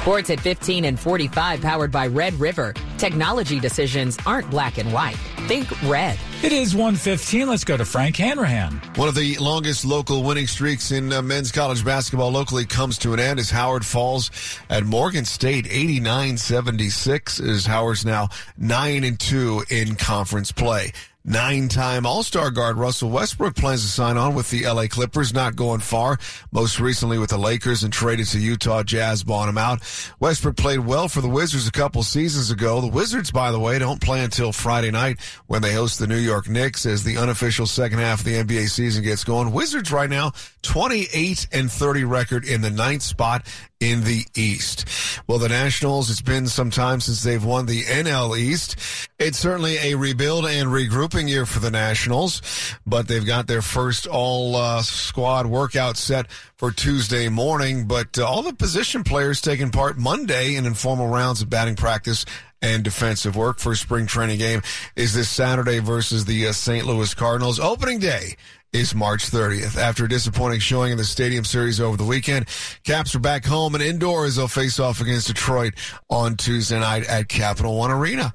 Sports 0.00 0.30
at 0.30 0.40
15 0.40 0.86
and 0.86 0.98
45 0.98 1.60
powered 1.60 1.92
by 1.92 2.06
Red 2.06 2.32
River. 2.40 2.72
Technology 2.96 3.60
decisions 3.60 4.16
aren't 4.24 4.48
black 4.48 4.78
and 4.78 4.90
white. 4.94 5.16
Think 5.46 5.70
red. 5.82 6.18
It 6.42 6.52
is 6.52 6.74
115. 6.74 7.46
Let's 7.46 7.64
go 7.64 7.76
to 7.76 7.84
Frank 7.84 8.16
Hanrahan. 8.16 8.80
One 8.96 9.08
of 9.08 9.14
the 9.14 9.36
longest 9.36 9.84
local 9.84 10.22
winning 10.22 10.46
streaks 10.46 10.90
in 10.90 11.12
uh, 11.12 11.20
men's 11.20 11.52
college 11.52 11.84
basketball 11.84 12.30
locally 12.30 12.64
comes 12.64 12.96
to 12.98 13.12
an 13.12 13.20
end 13.20 13.38
as 13.38 13.50
Howard 13.50 13.84
falls 13.84 14.30
at 14.70 14.84
Morgan 14.84 15.26
State 15.26 15.66
89-76 15.66 17.46
as 17.46 17.66
Howard's 17.66 18.06
now 18.06 18.30
9 18.56 19.04
and 19.04 19.20
2 19.20 19.64
in 19.68 19.96
conference 19.96 20.50
play. 20.50 20.92
Nine-time 21.22 22.06
All-Star 22.06 22.50
guard 22.50 22.78
Russell 22.78 23.10
Westbrook 23.10 23.54
plans 23.54 23.82
to 23.82 23.88
sign 23.88 24.16
on 24.16 24.34
with 24.34 24.48
the 24.48 24.64
LA 24.66 24.86
Clippers, 24.86 25.34
not 25.34 25.54
going 25.54 25.80
far. 25.80 26.18
Most 26.50 26.80
recently 26.80 27.18
with 27.18 27.28
the 27.28 27.36
Lakers 27.36 27.82
and 27.82 27.92
traded 27.92 28.26
to 28.28 28.38
Utah 28.38 28.82
Jazz, 28.82 29.22
bought 29.22 29.50
him 29.50 29.58
out. 29.58 29.82
Westbrook 30.18 30.56
played 30.56 30.80
well 30.80 31.08
for 31.08 31.20
the 31.20 31.28
Wizards 31.28 31.68
a 31.68 31.72
couple 31.72 32.02
seasons 32.02 32.50
ago. 32.50 32.80
The 32.80 32.86
Wizards, 32.86 33.30
by 33.30 33.52
the 33.52 33.60
way, 33.60 33.78
don't 33.78 34.00
play 34.00 34.24
until 34.24 34.50
Friday 34.50 34.90
night 34.90 35.20
when 35.46 35.60
they 35.60 35.74
host 35.74 35.98
the 35.98 36.06
New 36.06 36.16
York 36.16 36.48
Knicks 36.48 36.86
as 36.86 37.04
the 37.04 37.18
unofficial 37.18 37.66
second 37.66 37.98
half 37.98 38.20
of 38.20 38.24
the 38.24 38.42
NBA 38.42 38.70
season 38.70 39.04
gets 39.04 39.22
going. 39.22 39.52
Wizards 39.52 39.92
right 39.92 40.08
now, 40.08 40.32
28 40.62 41.48
and 41.52 41.70
30 41.70 42.04
record 42.04 42.46
in 42.46 42.62
the 42.62 42.70
ninth 42.70 43.02
spot 43.02 43.44
in 43.80 44.04
the 44.04 44.24
East. 44.36 44.84
Well, 45.26 45.38
the 45.38 45.48
Nationals, 45.48 46.10
it's 46.10 46.20
been 46.20 46.46
some 46.46 46.70
time 46.70 47.00
since 47.00 47.22
they've 47.22 47.44
won 47.44 47.64
the 47.66 47.82
NL 47.84 48.38
East. 48.38 48.76
It's 49.18 49.38
certainly 49.38 49.78
a 49.78 49.94
rebuild 49.94 50.44
and 50.44 50.68
regrouping 50.68 51.28
year 51.28 51.46
for 51.46 51.60
the 51.60 51.70
Nationals, 51.70 52.42
but 52.86 53.08
they've 53.08 53.24
got 53.24 53.46
their 53.46 53.62
first 53.62 54.06
all 54.06 54.54
uh, 54.54 54.82
squad 54.82 55.46
workout 55.46 55.96
set 55.96 56.30
for 56.56 56.70
Tuesday 56.70 57.30
morning. 57.30 57.86
But 57.86 58.18
uh, 58.18 58.26
all 58.26 58.42
the 58.42 58.52
position 58.52 59.02
players 59.02 59.40
taking 59.40 59.70
part 59.70 59.98
Monday 59.98 60.56
in 60.56 60.66
informal 60.66 61.08
rounds 61.08 61.40
of 61.40 61.48
batting 61.48 61.76
practice 61.76 62.26
and 62.62 62.84
defensive 62.84 63.36
work. 63.36 63.58
for 63.58 63.74
spring 63.74 64.06
training 64.06 64.38
game 64.38 64.60
is 64.94 65.14
this 65.14 65.30
Saturday 65.30 65.78
versus 65.78 66.26
the 66.26 66.46
uh, 66.46 66.52
St. 66.52 66.86
Louis 66.86 67.14
Cardinals. 67.14 67.58
Opening 67.58 67.98
day 67.98 68.36
is 68.72 68.94
March 68.94 69.30
30th. 69.30 69.76
After 69.76 70.04
a 70.04 70.08
disappointing 70.08 70.60
showing 70.60 70.92
in 70.92 70.98
the 70.98 71.04
Stadium 71.04 71.44
Series 71.44 71.80
over 71.80 71.96
the 71.96 72.04
weekend, 72.04 72.46
Caps 72.84 73.14
are 73.14 73.20
back 73.20 73.44
home 73.44 73.74
and 73.74 73.82
indoors. 73.82 74.36
They'll 74.36 74.48
face 74.48 74.78
off 74.78 75.00
against 75.00 75.26
Detroit 75.26 75.74
on 76.08 76.36
Tuesday 76.36 76.78
night 76.78 77.04
at 77.04 77.28
Capital 77.28 77.76
One 77.76 77.90
Arena. 77.90 78.32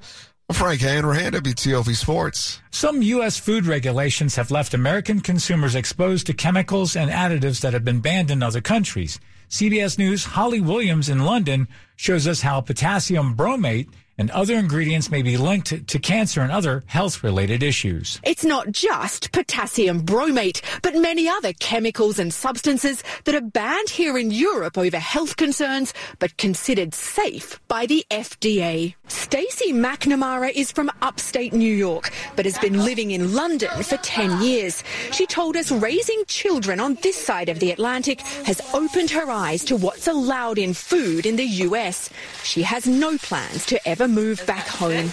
Frank 0.52 0.82
Hanrahan, 0.82 1.34
WTOP 1.34 1.96
Sports. 1.96 2.62
Some 2.70 3.02
U.S. 3.02 3.40
food 3.40 3.66
regulations 3.66 4.36
have 4.36 4.52
left 4.52 4.76
American 4.76 5.20
consumers 5.20 5.74
exposed 5.74 6.28
to 6.28 6.34
chemicals 6.34 6.96
and 6.96 7.10
additives 7.10 7.62
that 7.62 7.74
have 7.74 7.84
been 7.84 8.00
banned 8.00 8.30
in 8.30 8.44
other 8.44 8.62
countries. 8.62 9.20
CBS 9.50 9.98
News' 9.98 10.26
Holly 10.26 10.62
Williams 10.62 11.10
in 11.10 11.26
London 11.26 11.68
shows 11.96 12.28
us 12.28 12.42
how 12.42 12.62
potassium 12.62 13.36
bromate 13.36 13.90
and 14.18 14.32
other 14.32 14.56
ingredients 14.56 15.12
may 15.12 15.22
be 15.22 15.38
linked 15.38 15.88
to 15.88 16.00
cancer 16.00 16.42
and 16.42 16.52
other 16.52 16.84
health 16.88 17.24
related 17.24 17.64
issues. 17.64 18.20
It's 18.24 18.46
not 18.46 18.72
just 18.72 19.32
potassium 19.32 20.04
bromate, 20.06 20.62
but 20.82 20.96
many 20.96 21.28
other 21.28 21.54
chemicals 21.54 22.20
and 22.20 22.34
substances 22.34 23.04
that 23.26 23.36
are 23.36 23.42
banned 23.42 23.90
here 23.90 24.18
in 24.18 24.32
Europe 24.32 24.78
over 24.78 25.00
health 25.00 25.38
concerns, 25.38 25.94
but 26.20 26.38
considered 26.38 26.94
safe 26.94 27.60
by 27.68 27.86
the 27.86 28.06
FDA. 28.10 28.96
Stacey 29.08 29.72
McNamara 29.72 30.52
is 30.52 30.72
from 30.72 30.92
upstate 31.02 31.54
New 31.54 31.74
York, 31.74 32.12
but 32.36 32.46
has 32.46 32.58
been 32.60 32.84
living 32.84 33.12
in 33.12 33.34
London 33.34 33.84
for 33.84 33.98
10 33.98 34.42
years. 34.42 34.84
She 35.12 35.26
told 35.26 35.56
us 35.56 35.72
raising 35.72 36.24
children 36.28 36.80
on 36.80 36.96
this 37.04 37.16
side 37.16 37.50
of 37.50 37.60
the 37.60 37.72
Atlantic 37.72 38.22
has 38.46 38.62
opened 38.74 39.12
her 39.12 39.30
eyes 39.30 39.64
to 39.66 39.76
what's 39.76 40.08
allowed 40.08 40.58
in 40.58 40.74
food 40.74 41.26
in 41.26 41.36
the 41.36 41.46
US. 41.46 42.10
She 42.44 42.64
has 42.64 42.88
no 42.88 43.18
plans 43.18 43.66
to 43.68 43.88
ever 43.88 44.05
move 44.08 44.46
back 44.46 44.68
home. 44.68 45.12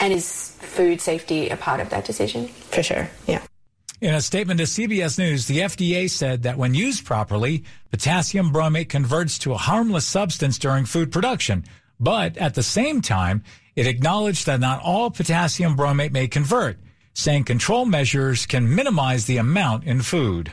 And 0.00 0.12
is 0.12 0.52
food 0.60 1.00
safety 1.00 1.48
a 1.48 1.56
part 1.56 1.80
of 1.80 1.90
that 1.90 2.04
decision? 2.04 2.48
For 2.48 2.82
sure, 2.82 3.10
yeah. 3.26 3.42
In 4.00 4.14
a 4.14 4.20
statement 4.20 4.58
to 4.58 4.64
CBS 4.64 5.18
News, 5.18 5.46
the 5.46 5.58
FDA 5.58 6.08
said 6.08 6.44
that 6.44 6.56
when 6.56 6.72
used 6.72 7.04
properly, 7.04 7.64
potassium 7.90 8.52
bromate 8.52 8.88
converts 8.88 9.40
to 9.40 9.54
a 9.54 9.56
harmless 9.56 10.06
substance 10.06 10.56
during 10.56 10.84
food 10.84 11.10
production. 11.10 11.64
But 11.98 12.36
at 12.36 12.54
the 12.54 12.62
same 12.62 13.02
time, 13.02 13.42
it 13.74 13.88
acknowledged 13.88 14.46
that 14.46 14.60
not 14.60 14.80
all 14.82 15.10
potassium 15.10 15.76
bromate 15.76 16.12
may 16.12 16.28
convert, 16.28 16.78
saying 17.14 17.44
control 17.44 17.86
measures 17.86 18.46
can 18.46 18.72
minimize 18.72 19.24
the 19.24 19.38
amount 19.38 19.82
in 19.82 20.02
food. 20.02 20.52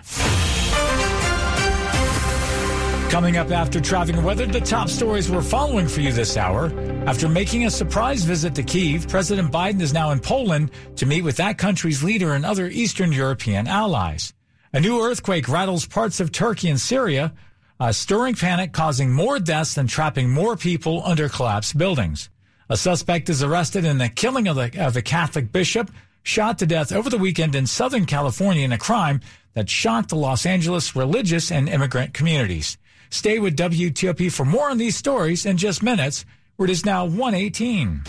Coming 3.10 3.38
up 3.38 3.52
after 3.52 3.80
and 3.80 4.26
weather, 4.26 4.46
the 4.46 4.60
top 4.60 4.90
stories 4.90 5.32
we're 5.32 5.42
following 5.42 5.88
for 5.88 6.02
you 6.02 6.12
this 6.12 6.36
hour. 6.36 6.66
After 7.08 7.30
making 7.30 7.66
a 7.66 7.72
surprise 7.72 8.24
visit 8.24 8.56
to 8.56 8.64
Kiev, 8.64 9.08
President 9.08 9.52
Biden 9.52 9.80
is 9.80 9.94
now 9.94 10.12
in 10.12 10.20
Poland 10.20 10.72
to 10.98 11.06
meet 11.06 11.22
with 11.22 11.38
that 11.38 11.58
country's 11.58 12.04
leader 12.04 12.34
and 12.34 12.46
other 12.46 12.68
Eastern 12.68 13.14
European 13.14 13.68
allies. 13.68 14.34
A 14.74 14.82
new 14.82 15.02
earthquake 15.02 15.48
rattles 15.48 15.86
parts 15.86 16.20
of 16.20 16.32
Turkey 16.32 16.70
and 16.70 16.82
Syria, 16.82 17.34
uh, 17.80 17.94
stirring 17.94 18.36
panic, 18.36 18.74
causing 18.74 19.12
more 19.12 19.40
deaths 19.40 19.78
and 19.78 19.88
trapping 19.88 20.30
more 20.30 20.58
people 20.58 21.02
under 21.06 21.30
collapsed 21.30 21.78
buildings. 21.78 22.30
A 22.70 22.76
suspect 22.76 23.30
is 23.30 23.44
arrested 23.44 23.86
in 23.86 24.00
the 24.00 24.10
killing 24.10 24.48
of, 24.48 24.56
the, 24.56 24.86
of 24.86 24.98
a 24.98 25.02
Catholic 25.02 25.52
bishop 25.52 25.92
shot 26.24 26.58
to 26.60 26.66
death 26.66 26.92
over 26.92 27.10
the 27.10 27.18
weekend 27.18 27.56
in 27.56 27.68
Southern 27.68 28.06
California 28.06 28.66
in 28.66 28.72
a 28.72 28.78
crime 28.78 29.22
that 29.54 29.70
shocked 29.70 30.10
the 30.10 30.16
Los 30.16 30.46
Angeles 30.46 30.96
religious 30.96 31.52
and 31.52 31.70
immigrant 31.70 32.14
communities. 32.14 32.78
Stay 33.10 33.40
with 33.40 33.56
WTOP 33.56 34.32
for 34.32 34.46
more 34.46 34.70
on 34.70 34.78
these 34.78 34.96
stories 34.96 35.46
in 35.46 35.58
just 35.58 35.84
minutes, 35.84 36.26
where 36.56 36.66
it 36.68 36.72
is 36.72 36.86
now 36.86 37.06
118. 37.06 38.04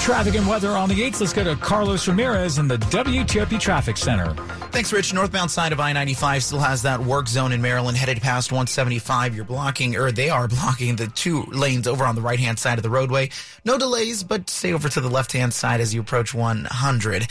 Traffic 0.00 0.34
and 0.34 0.48
weather 0.48 0.70
on 0.70 0.88
the 0.88 0.94
8th. 0.94 1.20
Let's 1.20 1.32
go 1.32 1.44
to 1.44 1.54
Carlos 1.56 2.08
Ramirez 2.08 2.58
in 2.58 2.66
the 2.66 2.78
WTOP 2.78 3.60
Traffic 3.60 3.96
Center. 3.96 4.34
Thanks, 4.72 4.92
Rich. 4.92 5.12
Northbound 5.12 5.50
side 5.50 5.72
of 5.72 5.78
I-95 5.78 6.42
still 6.42 6.58
has 6.58 6.82
that 6.82 7.00
work 7.00 7.28
zone 7.28 7.52
in 7.52 7.60
Maryland 7.60 7.98
headed 7.98 8.20
past 8.20 8.50
175. 8.50 9.36
You're 9.36 9.44
blocking, 9.44 9.96
or 9.96 10.10
they 10.10 10.30
are 10.30 10.48
blocking 10.48 10.96
the 10.96 11.06
two 11.08 11.42
lanes 11.44 11.86
over 11.86 12.04
on 12.04 12.14
the 12.14 12.22
right-hand 12.22 12.58
side 12.58 12.78
of 12.78 12.82
the 12.82 12.90
roadway. 12.90 13.30
No 13.64 13.78
delays, 13.78 14.24
but 14.24 14.48
stay 14.48 14.72
over 14.72 14.88
to 14.88 15.00
the 15.00 15.10
left-hand 15.10 15.52
side 15.52 15.80
as 15.80 15.94
you 15.94 16.00
approach 16.00 16.32
100. 16.32 17.26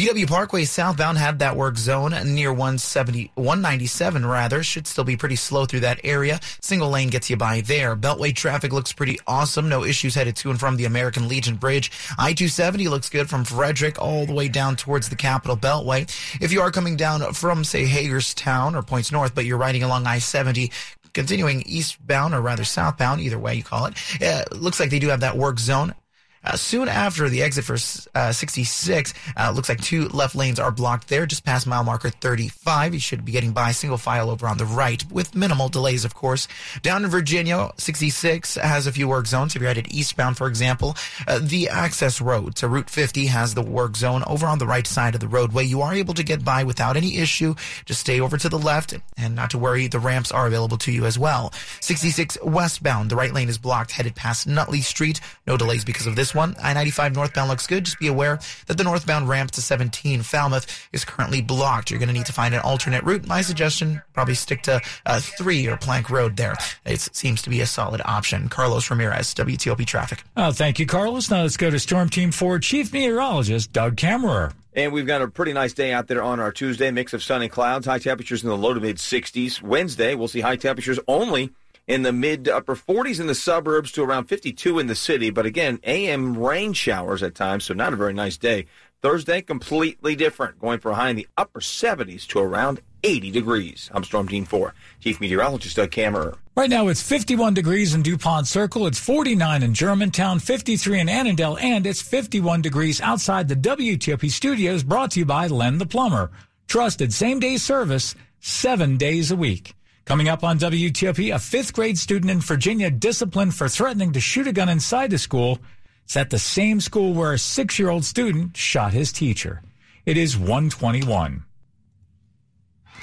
BW 0.00 0.26
Parkway 0.28 0.64
southbound 0.64 1.18
had 1.18 1.40
that 1.40 1.56
work 1.56 1.76
zone 1.76 2.14
near 2.34 2.54
170, 2.54 3.32
197 3.34 4.24
rather. 4.24 4.62
Should 4.62 4.86
still 4.86 5.04
be 5.04 5.18
pretty 5.18 5.36
slow 5.36 5.66
through 5.66 5.80
that 5.80 6.00
area. 6.04 6.40
Single 6.62 6.88
lane 6.88 7.10
gets 7.10 7.28
you 7.28 7.36
by 7.36 7.60
there. 7.60 7.94
Beltway 7.94 8.34
traffic 8.34 8.72
looks 8.72 8.94
pretty 8.94 9.18
awesome. 9.26 9.68
No 9.68 9.84
issues 9.84 10.14
headed 10.14 10.36
to 10.36 10.48
and 10.48 10.58
from 10.58 10.78
the 10.78 10.86
American 10.86 11.28
Legion 11.28 11.56
Bridge. 11.56 11.92
I-270 12.18 12.88
looks 12.88 13.10
good 13.10 13.28
from 13.28 13.44
Frederick 13.44 14.00
all 14.00 14.24
the 14.24 14.32
way 14.32 14.48
down 14.48 14.74
towards 14.74 15.10
the 15.10 15.16
Capital 15.16 15.54
Beltway. 15.54 16.08
If 16.40 16.50
you 16.50 16.62
are 16.62 16.70
coming 16.70 16.96
down 16.96 17.20
from, 17.34 17.62
say, 17.62 17.84
Hagerstown 17.84 18.74
or 18.74 18.82
points 18.82 19.12
north, 19.12 19.34
but 19.34 19.44
you're 19.44 19.58
riding 19.58 19.82
along 19.82 20.06
I-70, 20.06 20.72
continuing 21.12 21.60
eastbound 21.66 22.32
or 22.32 22.40
rather 22.40 22.64
southbound, 22.64 23.20
either 23.20 23.38
way 23.38 23.56
you 23.56 23.62
call 23.62 23.84
it, 23.84 24.22
uh, 24.22 24.44
looks 24.52 24.80
like 24.80 24.88
they 24.88 24.98
do 24.98 25.08
have 25.08 25.20
that 25.20 25.36
work 25.36 25.58
zone 25.58 25.94
uh, 26.42 26.56
soon 26.56 26.88
after 26.88 27.28
the 27.28 27.42
exit 27.42 27.64
for 27.64 27.76
uh, 28.14 28.32
66, 28.32 29.14
uh, 29.36 29.52
looks 29.54 29.68
like 29.68 29.80
two 29.80 30.08
left 30.08 30.34
lanes 30.34 30.58
are 30.58 30.70
blocked 30.70 31.08
there, 31.08 31.26
just 31.26 31.44
past 31.44 31.66
mile 31.66 31.84
marker 31.84 32.08
35. 32.08 32.94
You 32.94 33.00
should 33.00 33.24
be 33.24 33.32
getting 33.32 33.52
by 33.52 33.72
single 33.72 33.98
file 33.98 34.30
over 34.30 34.46
on 34.46 34.56
the 34.56 34.64
right, 34.64 35.04
with 35.12 35.34
minimal 35.34 35.68
delays, 35.68 36.04
of 36.04 36.14
course. 36.14 36.48
Down 36.82 37.04
in 37.04 37.10
Virginia, 37.10 37.70
66 37.76 38.54
has 38.54 38.86
a 38.86 38.92
few 38.92 39.06
work 39.06 39.26
zones. 39.26 39.54
If 39.54 39.60
you're 39.60 39.68
headed 39.68 39.92
eastbound, 39.92 40.38
for 40.38 40.46
example, 40.46 40.96
uh, 41.28 41.40
the 41.42 41.68
access 41.68 42.20
road 42.20 42.54
to 42.56 42.68
Route 42.68 42.88
50 42.88 43.26
has 43.26 43.54
the 43.54 43.62
work 43.62 43.96
zone 43.96 44.24
over 44.26 44.46
on 44.46 44.58
the 44.58 44.66
right 44.66 44.86
side 44.86 45.14
of 45.14 45.20
the 45.20 45.28
roadway. 45.28 45.64
You 45.64 45.82
are 45.82 45.92
able 45.92 46.14
to 46.14 46.22
get 46.22 46.42
by 46.44 46.64
without 46.64 46.96
any 46.96 47.18
issue. 47.18 47.54
Just 47.84 48.00
stay 48.00 48.18
over 48.18 48.38
to 48.38 48.48
the 48.48 48.58
left, 48.58 48.94
and 49.18 49.34
not 49.34 49.50
to 49.50 49.58
worry, 49.58 49.88
the 49.88 49.98
ramps 49.98 50.32
are 50.32 50.46
available 50.46 50.78
to 50.78 50.92
you 50.92 51.04
as 51.04 51.18
well. 51.18 51.52
66 51.80 52.38
westbound, 52.42 53.10
the 53.10 53.16
right 53.16 53.34
lane 53.34 53.50
is 53.50 53.58
blocked, 53.58 53.90
headed 53.90 54.14
past 54.16 54.46
Nutley 54.46 54.80
Street. 54.80 55.20
No 55.46 55.58
delays 55.58 55.84
because 55.84 56.06
of 56.06 56.16
this 56.16 56.29
one. 56.34 56.54
I-95 56.62 57.14
northbound 57.14 57.48
looks 57.48 57.66
good. 57.66 57.84
Just 57.84 57.98
be 57.98 58.06
aware 58.06 58.38
that 58.66 58.78
the 58.78 58.84
northbound 58.84 59.28
ramp 59.28 59.50
to 59.52 59.62
17 59.62 60.22
Falmouth 60.22 60.88
is 60.92 61.04
currently 61.04 61.42
blocked. 61.42 61.90
You're 61.90 61.98
going 61.98 62.08
to 62.08 62.14
need 62.14 62.26
to 62.26 62.32
find 62.32 62.54
an 62.54 62.60
alternate 62.60 63.04
route. 63.04 63.26
My 63.26 63.42
suggestion, 63.42 64.02
probably 64.12 64.34
stick 64.34 64.62
to 64.62 64.80
uh, 65.06 65.20
3 65.20 65.68
or 65.68 65.76
Plank 65.76 66.10
Road 66.10 66.36
there. 66.36 66.54
It 66.84 67.00
seems 67.00 67.42
to 67.42 67.50
be 67.50 67.60
a 67.60 67.66
solid 67.66 68.02
option. 68.04 68.48
Carlos 68.48 68.90
Ramirez, 68.90 69.34
WTOP 69.34 69.86
Traffic. 69.86 70.22
Oh, 70.36 70.52
thank 70.52 70.78
you, 70.78 70.86
Carlos. 70.86 71.30
Now 71.30 71.42
let's 71.42 71.56
go 71.56 71.70
to 71.70 71.78
Storm 71.78 72.08
Team 72.08 72.30
4 72.30 72.58
Chief 72.58 72.92
Meteorologist 72.92 73.72
Doug 73.72 73.96
Kammerer. 73.96 74.52
And 74.72 74.92
we've 74.92 75.06
got 75.06 75.20
a 75.20 75.28
pretty 75.28 75.52
nice 75.52 75.72
day 75.72 75.92
out 75.92 76.06
there 76.06 76.22
on 76.22 76.38
our 76.38 76.52
Tuesday. 76.52 76.90
Mix 76.92 77.12
of 77.12 77.22
sun 77.22 77.42
and 77.42 77.50
clouds. 77.50 77.86
High 77.86 77.98
temperatures 77.98 78.44
in 78.44 78.48
the 78.48 78.56
low 78.56 78.72
to 78.72 78.80
mid 78.80 78.96
60s. 78.96 79.60
Wednesday, 79.60 80.14
we'll 80.14 80.28
see 80.28 80.40
high 80.40 80.56
temperatures 80.56 81.00
only 81.08 81.52
in 81.90 82.02
the 82.02 82.12
mid 82.12 82.44
to 82.44 82.54
upper 82.54 82.76
40s 82.76 83.18
in 83.18 83.26
the 83.26 83.34
suburbs 83.34 83.90
to 83.90 84.04
around 84.04 84.26
52 84.26 84.78
in 84.78 84.86
the 84.86 84.94
city. 84.94 85.30
But 85.30 85.44
again, 85.44 85.80
AM 85.82 86.38
rain 86.38 86.72
showers 86.72 87.20
at 87.20 87.34
times, 87.34 87.64
so 87.64 87.74
not 87.74 87.92
a 87.92 87.96
very 87.96 88.12
nice 88.12 88.36
day. 88.36 88.66
Thursday, 89.02 89.42
completely 89.42 90.14
different, 90.14 90.60
going 90.60 90.78
for 90.78 90.92
a 90.92 90.94
high 90.94 91.10
in 91.10 91.16
the 91.16 91.26
upper 91.36 91.58
70s 91.58 92.28
to 92.28 92.38
around 92.38 92.78
80 93.02 93.32
degrees. 93.32 93.90
I'm 93.92 94.04
Storm 94.04 94.28
Team 94.28 94.44
4, 94.44 94.72
Chief 95.00 95.20
Meteorologist 95.20 95.74
Doug 95.74 95.90
Kammerer. 95.90 96.36
Right 96.56 96.70
now, 96.70 96.86
it's 96.86 97.02
51 97.02 97.54
degrees 97.54 97.92
in 97.92 98.02
DuPont 98.02 98.46
Circle. 98.46 98.86
It's 98.86 99.00
49 99.00 99.64
in 99.64 99.74
Germantown, 99.74 100.38
53 100.38 101.00
in 101.00 101.08
Annandale, 101.08 101.58
and 101.58 101.88
it's 101.88 102.02
51 102.02 102.62
degrees 102.62 103.00
outside 103.00 103.48
the 103.48 103.56
WTOP 103.56 104.30
studios 104.30 104.84
brought 104.84 105.10
to 105.12 105.20
you 105.20 105.26
by 105.26 105.48
Len 105.48 105.78
the 105.78 105.86
Plumber. 105.86 106.30
Trusted 106.68 107.12
same 107.12 107.40
day 107.40 107.56
service, 107.56 108.14
seven 108.38 108.96
days 108.96 109.32
a 109.32 109.36
week. 109.36 109.74
Coming 110.10 110.28
up 110.28 110.42
on 110.42 110.58
WTOP, 110.58 111.32
a 111.32 111.38
fifth 111.38 111.72
grade 111.72 111.96
student 111.96 112.32
in 112.32 112.40
Virginia 112.40 112.90
disciplined 112.90 113.54
for 113.54 113.68
threatening 113.68 114.10
to 114.14 114.18
shoot 114.18 114.48
a 114.48 114.52
gun 114.52 114.68
inside 114.68 115.10
the 115.10 115.18
school. 115.18 115.60
It's 116.02 116.16
at 116.16 116.30
the 116.30 116.38
same 116.40 116.80
school 116.80 117.14
where 117.14 117.32
a 117.32 117.38
six 117.38 117.78
year 117.78 117.90
old 117.90 118.04
student 118.04 118.56
shot 118.56 118.92
his 118.92 119.12
teacher. 119.12 119.62
It 120.06 120.16
is 120.16 120.36
121. 120.36 121.44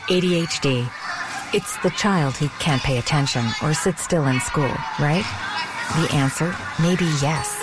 ADHD. 0.10 0.91
It's 1.54 1.78
the 1.78 1.91
child 1.91 2.36
who 2.36 2.50
can't 2.60 2.82
pay 2.82 2.98
attention 2.98 3.46
or 3.63 3.74
sit 3.74 4.00
still 4.00 4.28
in 4.28 4.41
school, 4.41 4.76
right? 5.00 5.24
The 5.96 6.10
answer 6.12 6.54
may 6.82 6.98
be 6.98 7.06
yes. 7.22 7.58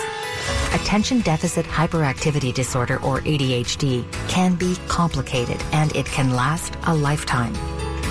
Attention 0.73 1.19
Deficit 1.19 1.67
Hyperactivity 1.67 2.51
Disorder, 2.51 2.95
or 3.03 3.19
ADHD, 3.19 4.11
can 4.27 4.55
be 4.55 4.75
complicated 4.87 5.61
and 5.71 5.95
it 5.95 6.07
can 6.07 6.31
last 6.31 6.73
a 6.87 6.95
lifetime. 6.95 7.53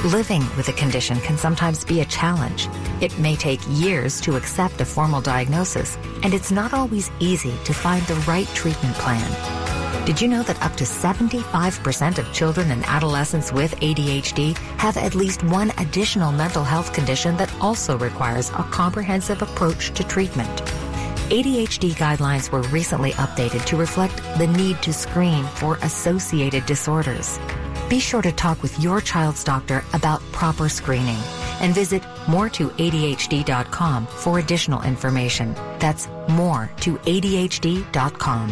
Living 0.04 0.42
with 0.58 0.68
a 0.68 0.72
condition 0.74 1.18
can 1.20 1.38
sometimes 1.38 1.82
be 1.82 2.02
a 2.02 2.04
challenge. 2.04 2.68
It 3.00 3.18
may 3.18 3.36
take 3.36 3.60
years 3.70 4.20
to 4.20 4.36
accept 4.36 4.82
a 4.82 4.84
formal 4.84 5.22
diagnosis, 5.22 5.96
and 6.22 6.34
it's 6.34 6.50
not 6.50 6.74
always 6.74 7.10
easy 7.20 7.54
to 7.64 7.72
find 7.72 8.02
the 8.02 8.22
right 8.28 8.46
treatment 8.48 8.94
plan. 8.96 10.04
Did 10.04 10.20
you 10.20 10.28
know 10.28 10.42
that 10.42 10.62
up 10.62 10.76
to 10.76 10.84
75% 10.84 12.18
of 12.18 12.30
children 12.34 12.70
and 12.70 12.84
adolescents 12.84 13.50
with 13.50 13.74
ADHD 13.76 14.54
have 14.76 14.98
at 14.98 15.14
least 15.14 15.42
one 15.42 15.72
additional 15.78 16.32
mental 16.32 16.64
health 16.64 16.92
condition 16.92 17.38
that 17.38 17.54
also 17.62 17.96
requires 17.96 18.50
a 18.50 18.68
comprehensive 18.70 19.40
approach 19.40 19.94
to 19.94 20.04
treatment? 20.04 20.54
ADHD 21.30 21.92
guidelines 21.92 22.52
were 22.52 22.60
recently 22.64 23.12
updated 23.12 23.64
to 23.64 23.78
reflect 23.78 24.18
the 24.36 24.48
need 24.48 24.82
to 24.82 24.92
screen 24.92 25.44
for 25.44 25.76
associated 25.76 26.66
disorders. 26.66 27.38
Be 27.94 28.00
sure 28.00 28.22
to 28.22 28.32
talk 28.32 28.60
with 28.60 28.76
your 28.80 29.00
child's 29.00 29.44
doctor 29.44 29.84
about 29.92 30.20
proper 30.32 30.68
screening 30.68 31.20
and 31.60 31.72
visit 31.72 32.02
more2adhd.com 32.26 34.06
for 34.08 34.40
additional 34.40 34.82
information. 34.82 35.54
That's 35.78 36.08
more 36.28 36.68
to 36.80 36.96
ADHD.com. 36.96 38.48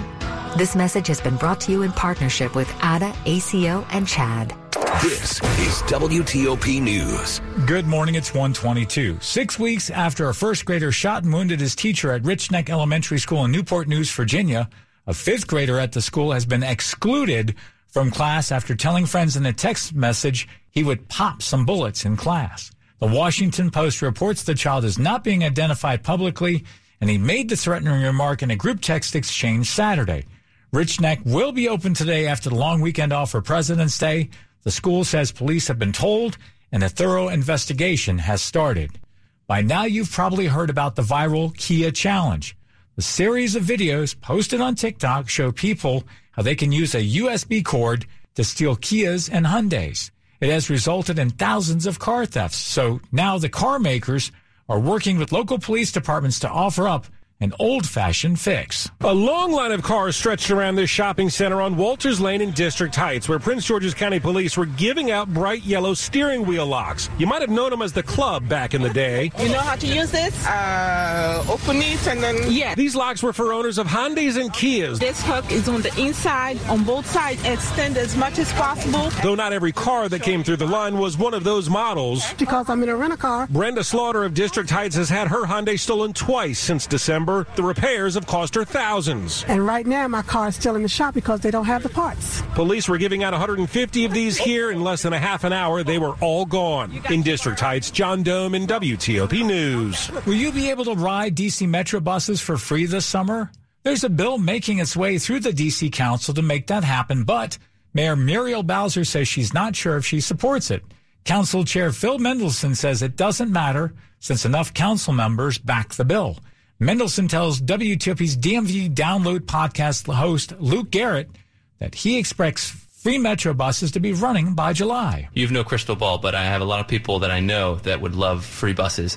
This 0.56 0.76
message 0.76 1.08
has 1.08 1.20
been 1.20 1.34
brought 1.34 1.60
to 1.62 1.72
you 1.72 1.82
in 1.82 1.90
partnership 1.90 2.54
with 2.54 2.72
ADA, 2.84 3.12
ACO, 3.26 3.84
and 3.90 4.06
CHAD. 4.06 4.54
This 5.02 5.42
is 5.58 5.82
WTOP 5.90 6.80
News. 6.80 7.40
Good 7.66 7.88
morning. 7.88 8.14
It's 8.14 8.32
122. 8.32 9.18
Six 9.20 9.58
weeks 9.58 9.90
after 9.90 10.28
a 10.28 10.34
first 10.34 10.64
grader 10.64 10.92
shot 10.92 11.24
and 11.24 11.32
wounded 11.32 11.58
his 11.58 11.74
teacher 11.74 12.12
at 12.12 12.22
Rich 12.22 12.52
Neck 12.52 12.70
Elementary 12.70 13.18
School 13.18 13.44
in 13.46 13.50
Newport 13.50 13.88
News, 13.88 14.08
Virginia, 14.12 14.68
a 15.04 15.12
fifth 15.12 15.48
grader 15.48 15.80
at 15.80 15.90
the 15.90 16.00
school 16.00 16.30
has 16.30 16.46
been 16.46 16.62
excluded 16.62 17.56
from 17.92 18.10
class 18.10 18.50
after 18.50 18.74
telling 18.74 19.04
friends 19.04 19.36
in 19.36 19.44
a 19.44 19.52
text 19.52 19.94
message 19.94 20.48
he 20.70 20.82
would 20.82 21.08
pop 21.08 21.42
some 21.42 21.66
bullets 21.66 22.06
in 22.06 22.16
class. 22.16 22.72
The 23.00 23.06
Washington 23.06 23.70
Post 23.70 24.00
reports 24.00 24.42
the 24.42 24.54
child 24.54 24.84
is 24.84 24.98
not 24.98 25.22
being 25.22 25.44
identified 25.44 26.02
publicly, 26.02 26.64
and 27.00 27.10
he 27.10 27.18
made 27.18 27.50
the 27.50 27.56
threatening 27.56 28.02
remark 28.02 28.42
in 28.42 28.50
a 28.50 28.56
group 28.56 28.80
text 28.80 29.14
exchange 29.14 29.68
Saturday. 29.68 30.24
Rich 30.72 31.02
Neck 31.02 31.20
will 31.26 31.52
be 31.52 31.68
open 31.68 31.92
today 31.92 32.26
after 32.26 32.48
the 32.48 32.54
long 32.54 32.80
weekend 32.80 33.12
off 33.12 33.32
for 33.32 33.42
President's 33.42 33.98
Day. 33.98 34.30
The 34.62 34.70
school 34.70 35.04
says 35.04 35.30
police 35.30 35.68
have 35.68 35.78
been 35.78 35.92
told 35.92 36.38
and 36.72 36.82
a 36.82 36.88
thorough 36.88 37.28
investigation 37.28 38.18
has 38.18 38.40
started. 38.40 38.98
By 39.46 39.60
now, 39.60 39.84
you've 39.84 40.10
probably 40.10 40.46
heard 40.46 40.70
about 40.70 40.96
the 40.96 41.02
viral 41.02 41.54
Kia 41.54 41.90
Challenge. 41.90 42.56
The 42.94 43.00
series 43.02 43.56
of 43.56 43.62
videos 43.62 44.20
posted 44.20 44.60
on 44.60 44.74
TikTok 44.74 45.26
show 45.26 45.50
people 45.50 46.04
how 46.32 46.42
they 46.42 46.54
can 46.54 46.72
use 46.72 46.94
a 46.94 47.02
USB 47.02 47.64
cord 47.64 48.04
to 48.34 48.44
steal 48.44 48.76
Kias 48.76 49.30
and 49.32 49.46
Hyundais. 49.46 50.10
It 50.42 50.50
has 50.50 50.68
resulted 50.68 51.18
in 51.18 51.30
thousands 51.30 51.86
of 51.86 51.98
car 51.98 52.26
thefts. 52.26 52.58
So 52.58 53.00
now 53.10 53.38
the 53.38 53.48
car 53.48 53.78
makers 53.78 54.30
are 54.68 54.78
working 54.78 55.16
with 55.16 55.32
local 55.32 55.58
police 55.58 55.90
departments 55.90 56.38
to 56.40 56.50
offer 56.50 56.86
up 56.86 57.06
an 57.42 57.52
old 57.58 57.86
fashioned 57.86 58.38
fix. 58.38 58.88
A 59.00 59.12
long 59.12 59.52
line 59.52 59.72
of 59.72 59.82
cars 59.82 60.16
stretched 60.16 60.50
around 60.50 60.76
this 60.76 60.90
shopping 60.90 61.28
center 61.28 61.60
on 61.60 61.76
Walters 61.76 62.20
Lane 62.20 62.40
in 62.40 62.52
District 62.52 62.94
Heights, 62.94 63.28
where 63.28 63.38
Prince 63.38 63.66
George's 63.66 63.94
County 63.94 64.20
Police 64.20 64.56
were 64.56 64.66
giving 64.66 65.10
out 65.10 65.32
bright 65.32 65.64
yellow 65.64 65.94
steering 65.94 66.46
wheel 66.46 66.66
locks. 66.66 67.08
You 67.18 67.26
might 67.26 67.40
have 67.40 67.50
known 67.50 67.70
them 67.70 67.82
as 67.82 67.92
the 67.92 68.02
club 68.02 68.48
back 68.48 68.74
in 68.74 68.82
the 68.82 68.90
day. 68.90 69.32
You 69.38 69.48
know 69.48 69.58
how 69.58 69.76
to 69.76 69.86
use 69.86 70.10
this? 70.10 70.46
Uh, 70.46 71.44
open 71.48 71.78
it 71.78 72.06
and 72.06 72.22
then. 72.22 72.36
Yeah. 72.50 72.74
These 72.74 72.94
locks 72.94 73.22
were 73.22 73.32
for 73.32 73.52
owners 73.52 73.78
of 73.78 73.86
Hyundais 73.86 74.40
and 74.40 74.52
Kias. 74.52 74.98
This 74.98 75.20
hook 75.22 75.50
is 75.50 75.68
on 75.68 75.82
the 75.82 76.00
inside, 76.00 76.58
on 76.68 76.84
both 76.84 77.06
sides, 77.06 77.42
extend 77.44 77.96
as 77.96 78.16
much 78.16 78.38
as 78.38 78.52
possible. 78.52 79.10
Though 79.22 79.34
not 79.34 79.52
every 79.52 79.72
car 79.72 80.08
that 80.08 80.22
came 80.22 80.44
through 80.44 80.58
the 80.58 80.66
line 80.66 80.98
was 80.98 81.18
one 81.18 81.34
of 81.34 81.42
those 81.42 81.68
models. 81.68 82.32
Because 82.34 82.68
I'm 82.68 82.82
in 82.82 82.88
a 82.88 82.96
rental 82.96 83.16
car. 83.16 83.48
Brenda 83.48 83.82
Slaughter 83.82 84.22
of 84.22 84.34
District 84.34 84.70
Heights 84.70 84.94
has 84.96 85.08
had 85.08 85.28
her 85.28 85.44
Hyundai 85.44 85.78
stolen 85.78 86.12
twice 86.12 86.58
since 86.58 86.86
December. 86.86 87.31
Remember, 87.32 87.56
the 87.56 87.62
repairs 87.62 88.14
have 88.14 88.26
cost 88.26 88.54
her 88.54 88.64
thousands. 88.64 89.44
And 89.48 89.66
right 89.66 89.86
now, 89.86 90.06
my 90.08 90.22
car 90.22 90.48
is 90.48 90.56
still 90.56 90.76
in 90.76 90.82
the 90.82 90.88
shop 90.88 91.14
because 91.14 91.40
they 91.40 91.50
don't 91.50 91.64
have 91.64 91.82
the 91.82 91.88
parts. 91.88 92.42
Police 92.54 92.88
were 92.88 92.98
giving 92.98 93.24
out 93.24 93.32
150 93.32 94.04
of 94.04 94.12
these 94.12 94.36
here. 94.36 94.70
In 94.70 94.82
less 94.82 95.02
than 95.02 95.12
a 95.12 95.18
half 95.18 95.44
an 95.44 95.52
hour, 95.52 95.82
they 95.82 95.98
were 95.98 96.14
all 96.20 96.44
gone. 96.44 97.02
In 97.10 97.22
District 97.22 97.58
Heights, 97.58 97.90
John 97.90 98.22
Domen 98.22 98.66
WTOP 98.66 99.44
News. 99.44 100.10
Will 100.26 100.34
you 100.34 100.52
be 100.52 100.70
able 100.70 100.84
to 100.84 100.94
ride 100.94 101.34
DC 101.36 101.68
Metro 101.68 102.00
buses 102.00 102.40
for 102.40 102.56
free 102.56 102.86
this 102.86 103.06
summer? 103.06 103.50
There's 103.82 104.04
a 104.04 104.10
bill 104.10 104.38
making 104.38 104.78
its 104.78 104.96
way 104.96 105.18
through 105.18 105.40
the 105.40 105.50
DC 105.50 105.92
Council 105.92 106.34
to 106.34 106.42
make 106.42 106.68
that 106.68 106.84
happen, 106.84 107.24
but 107.24 107.58
Mayor 107.94 108.14
Muriel 108.14 108.62
Bowser 108.62 109.04
says 109.04 109.26
she's 109.26 109.52
not 109.52 109.74
sure 109.74 109.96
if 109.96 110.06
she 110.06 110.20
supports 110.20 110.70
it. 110.70 110.82
Council 111.24 111.64
Chair 111.64 111.92
Phil 111.92 112.18
Mendelson 112.18 112.76
says 112.76 113.02
it 113.02 113.16
doesn't 113.16 113.50
matter 113.50 113.94
since 114.18 114.44
enough 114.44 114.72
council 114.72 115.12
members 115.12 115.58
back 115.58 115.94
the 115.94 116.04
bill. 116.04 116.38
Mendelson 116.82 117.28
tells 117.28 117.60
WTOP's 117.60 118.36
DMV 118.36 118.92
Download 118.92 119.38
podcast 119.38 120.12
host 120.12 120.52
Luke 120.58 120.90
Garrett 120.90 121.30
that 121.78 121.94
he 121.94 122.18
expects 122.18 122.70
free 122.70 123.18
Metro 123.18 123.54
buses 123.54 123.92
to 123.92 124.00
be 124.00 124.12
running 124.12 124.54
by 124.54 124.72
July. 124.72 125.28
You 125.32 125.46
have 125.46 125.52
no 125.52 125.62
crystal 125.62 125.94
ball, 125.94 126.18
but 126.18 126.34
I 126.34 126.42
have 126.42 126.60
a 126.60 126.64
lot 126.64 126.80
of 126.80 126.88
people 126.88 127.20
that 127.20 127.30
I 127.30 127.38
know 127.38 127.76
that 127.76 128.00
would 128.00 128.16
love 128.16 128.44
free 128.44 128.72
buses. 128.72 129.16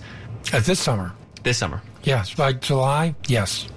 Uh, 0.53 0.59
this 0.59 0.79
summer? 0.79 1.11
This 1.41 1.57
summer. 1.57 1.81
Yes. 2.03 2.35
By 2.35 2.53
July? 2.53 3.15
Yes. 3.27 3.67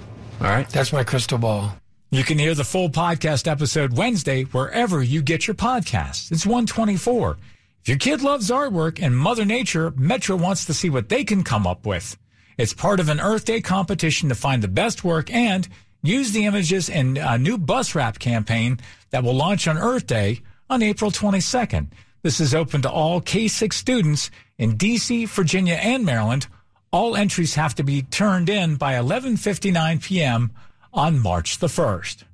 All 0.43 0.49
right. 0.49 0.69
That's 0.69 0.93
my 0.93 1.03
crystal 1.03 1.39
ball. 1.39 1.75
You 2.11 2.25
can 2.25 2.39
hear 2.39 2.55
the 2.55 2.65
full 2.65 2.91
podcast 2.91 3.51
episode 3.51 3.97
Wednesday 3.97 4.43
wherever 4.43 5.03
you 5.03 5.23
get 5.23 5.47
your 5.47 5.55
podcasts. 5.55 6.31
It's 6.31 6.45
124. 6.45 7.39
If 7.81 7.89
your 7.89 7.97
kid 7.97 8.21
loves 8.21 8.51
artwork 8.51 9.03
and 9.03 9.17
Mother 9.17 9.47
Nature, 9.47 9.95
Metro 9.97 10.37
wants 10.37 10.67
to 10.67 10.75
see 10.75 10.91
what 10.91 11.09
they 11.09 11.25
can 11.25 11.43
come 11.43 11.67
up 11.67 11.87
with. 11.87 12.19
It's 12.59 12.75
part 12.75 12.99
of 12.99 13.09
an 13.09 13.21
Earth 13.21 13.45
Day 13.45 13.61
competition 13.61 14.29
to 14.29 14.35
find 14.35 14.63
the 14.63 14.69
best 14.69 15.05
work 15.05 15.33
and 15.33 15.69
use 16.03 16.33
the 16.33 16.45
images 16.45 16.89
in 16.89 17.17
a 17.17 17.39
new 17.39 17.57
bus 17.57 17.95
wrap 17.95 18.19
campaign 18.19 18.81
that 19.11 19.23
will 19.23 19.35
launch 19.35 19.69
on 19.69 19.79
Earth 19.79 20.09
Day 20.09 20.41
on 20.69 20.83
April 20.83 21.13
22nd. 21.13 21.87
This 22.23 22.41
is 22.41 22.57
open 22.57 22.83
to 22.83 22.91
all 22.91 23.21
K6 23.21 23.73
students 23.73 24.33
in 24.59 24.77
DC, 24.77 25.29
Virginia, 25.29 25.75
and 25.75 26.05
Maryland. 26.05 26.49
All 26.91 27.15
entries 27.15 27.55
have 27.55 27.77
to 27.77 27.85
be 27.85 28.03
turned 28.03 28.49
in 28.49 28.75
by 28.75 28.95
11:59 28.95 30.03
p.m. 30.03 30.51
on 30.93 31.21
March 31.21 31.59
the 31.59 31.69
1st. 31.69 32.25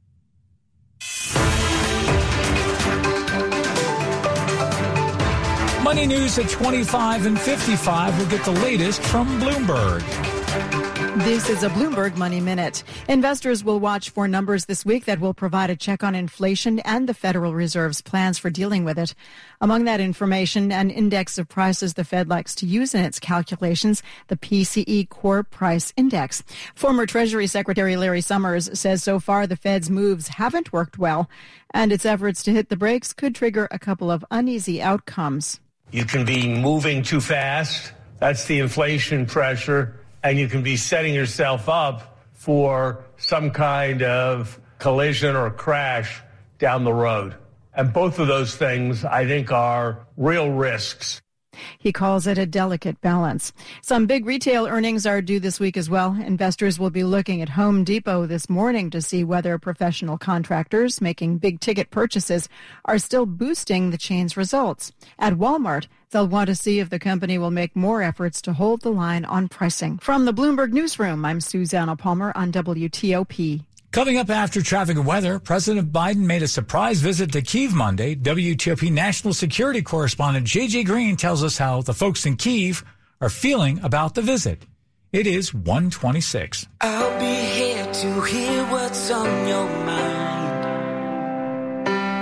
Money 5.85 6.07
news 6.07 6.39
at 6.39 6.49
25 6.49 7.27
and 7.27 7.39
55 7.39 8.19
will 8.19 8.27
get 8.31 8.43
the 8.47 8.53
latest 8.53 9.03
from 9.03 9.29
Bloomberg. 9.39 10.01
This 11.25 11.51
is 11.51 11.63
a 11.63 11.69
Bloomberg 11.69 12.17
Money 12.17 12.41
Minute. 12.41 12.83
Investors 13.07 13.63
will 13.63 13.79
watch 13.79 14.09
for 14.09 14.27
numbers 14.27 14.65
this 14.65 14.87
week 14.87 15.05
that 15.05 15.21
will 15.21 15.35
provide 15.35 15.69
a 15.69 15.77
check 15.77 16.03
on 16.03 16.15
inflation 16.15 16.81
and 16.81 17.07
the 17.07 17.13
Federal 17.13 17.53
Reserve's 17.55 18.01
plans 18.01 18.39
for 18.39 18.49
dealing 18.49 18.85
with 18.85 18.99
it. 18.99 19.15
Among 19.61 19.85
that 19.85 20.01
information, 20.01 20.73
an 20.73 20.89
index 20.89 21.37
of 21.37 21.51
prices 21.51 21.95
the 21.95 22.05
Fed 22.05 22.31
likes 22.31 22.55
to 22.57 22.67
use 22.67 22.95
in 22.95 23.05
its 23.05 23.21
calculations, 23.21 24.03
the 24.29 24.39
PCE 24.39 25.11
Core 25.11 25.43
Price 25.43 25.93
Index. 25.99 26.43
Former 26.75 27.05
Treasury 27.05 27.47
Secretary 27.47 27.99
Larry 27.99 28.23
Summers 28.23 28.71
says 28.77 29.03
so 29.03 29.21
far 29.21 29.47
the 29.47 29.55
Fed's 29.55 29.91
moves 29.91 30.29
haven't 30.29 30.73
worked 30.73 30.97
well, 30.97 31.29
and 31.75 31.93
its 31.93 32.07
efforts 32.07 32.43
to 32.45 32.53
hit 32.53 32.71
the 32.71 32.77
brakes 32.77 33.13
could 33.13 33.35
trigger 33.35 33.69
a 33.71 33.79
couple 33.79 34.11
of 34.11 34.25
uneasy 34.31 34.81
outcomes. 34.81 35.61
You 35.95 36.05
can 36.05 36.25
be 36.25 36.49
moving 36.49 37.05
too 37.05 37.21
fast. 37.21 37.93
That's 38.19 38.47
the 38.47 38.59
inflation 38.59 39.27
pressure. 39.27 40.01
And 40.25 40.37
you 40.41 40.49
can 40.49 40.65
be 40.65 40.77
setting 40.77 41.15
yourself 41.15 41.69
up 41.69 42.19
for 42.33 43.05
some 43.17 43.53
kind 43.53 44.03
of 44.03 44.59
collision 44.81 45.37
or 45.37 45.53
crash 45.53 46.21
down 46.59 46.83
the 46.83 46.93
road. 46.93 47.37
And 47.73 47.93
both 47.93 48.19
of 48.19 48.27
those 48.27 48.57
things, 48.57 49.05
I 49.05 49.25
think, 49.29 49.53
are 49.53 50.05
real 50.17 50.51
risks. 50.51 51.23
He 51.79 51.93
calls 51.93 52.27
it 52.27 52.39
a 52.39 52.47
delicate 52.47 53.01
balance. 53.01 53.53
Some 53.83 54.07
big 54.07 54.27
retail 54.27 54.67
earnings 54.67 55.07
are 55.07 55.23
due 55.23 55.41
this 55.41 55.61
week 55.61 55.77
as 55.77 55.91
well. 55.91 56.13
Investors 56.15 56.79
will 56.79 56.91
be 56.91 57.05
looking 57.05 57.43
at 57.43 57.51
Home 57.51 57.85
Depot 57.85 58.27
this 58.27 58.49
morning 58.49 58.91
to 58.91 59.03
see 59.03 59.25
whether 59.25 59.59
professional 59.59 60.19
contractors 60.19 61.01
making 61.01 61.39
big 61.39 61.61
ticket 61.61 61.91
purchases 61.91 62.49
are 62.85 62.99
still 62.99 63.27
boosting 63.27 63.91
the 63.91 63.99
chain's 63.99 64.37
results. 64.37 64.93
At 65.19 65.35
Walmart, 65.35 65.87
they'll 66.11 66.29
want 66.29 66.47
to 66.49 66.55
see 66.55 66.81
if 66.81 66.91
the 66.91 66.99
company 66.99 67.39
will 67.39 67.51
make 67.51 67.75
more 67.75 68.03
efforts 68.03 68.41
to 68.43 68.53
hold 68.53 68.83
the 68.83 68.93
line 68.93 69.25
on 69.25 69.49
pricing. 69.49 69.99
From 69.99 70.25
the 70.25 70.33
Bloomberg 70.33 70.73
Newsroom, 70.73 71.25
I'm 71.25 71.41
Susanna 71.41 71.97
Palmer 71.97 72.33
on 72.35 72.53
WTOP. 72.53 73.63
Coming 73.95 74.19
up 74.19 74.29
after 74.29 74.61
traffic 74.61 74.97
and 74.97 75.07
weather, 75.07 75.39
President 75.39 75.93
Biden 75.93 76.27
made 76.27 76.43
a 76.43 76.49
surprise 76.49 77.01
visit 77.01 77.31
to 77.31 77.43
Kiev 77.43 77.73
Monday. 77.73 78.17
WTOP 78.17 78.91
national 78.91 79.33
security 79.33 79.83
correspondent 79.83 80.49
JJ 80.49 80.85
Green 80.85 81.15
tells 81.15 81.45
us 81.45 81.59
how 81.59 81.81
the 81.81 81.95
folks 81.95 82.27
in 82.27 82.35
Kiev 82.35 82.85
are 83.21 83.29
feeling 83.29 83.79
about 83.85 84.17
the 84.17 84.23
visit. 84.23 84.67
It 85.13 85.29
is 85.29 85.55
126. 85.55 86.67
I'll 86.81 87.21
be 87.21 87.37
here 87.37 87.87
to 87.87 88.23
hear 88.23 88.65
what's 88.65 89.13
on 89.13 89.47
your 89.47 89.69
mind. 89.87 90.27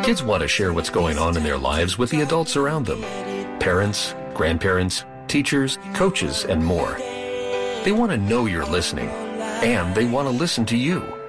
Kids 0.05 0.23
want 0.23 0.43
to 0.43 0.49
share 0.49 0.75
what's 0.75 0.91
going 0.91 1.17
on 1.17 1.39
in 1.39 1.43
their 1.43 1.57
lives 1.57 1.97
with 1.97 2.11
the 2.11 2.21
adults 2.21 2.55
around 2.55 2.85
them. 2.85 3.01
Parents, 3.61 4.15
grandparents, 4.35 5.07
teachers, 5.27 5.79
coaches, 5.95 6.45
and 6.45 6.63
more. 6.63 6.99
They 7.83 7.93
want 7.93 8.13
to 8.13 8.19
know 8.19 8.45
you're 8.45 8.67
listening, 8.67 9.09
and 9.09 9.95
they 9.95 10.05
want 10.05 10.29
to 10.29 10.33
listen 10.33 10.67
to 10.67 10.77
you. 10.77 11.22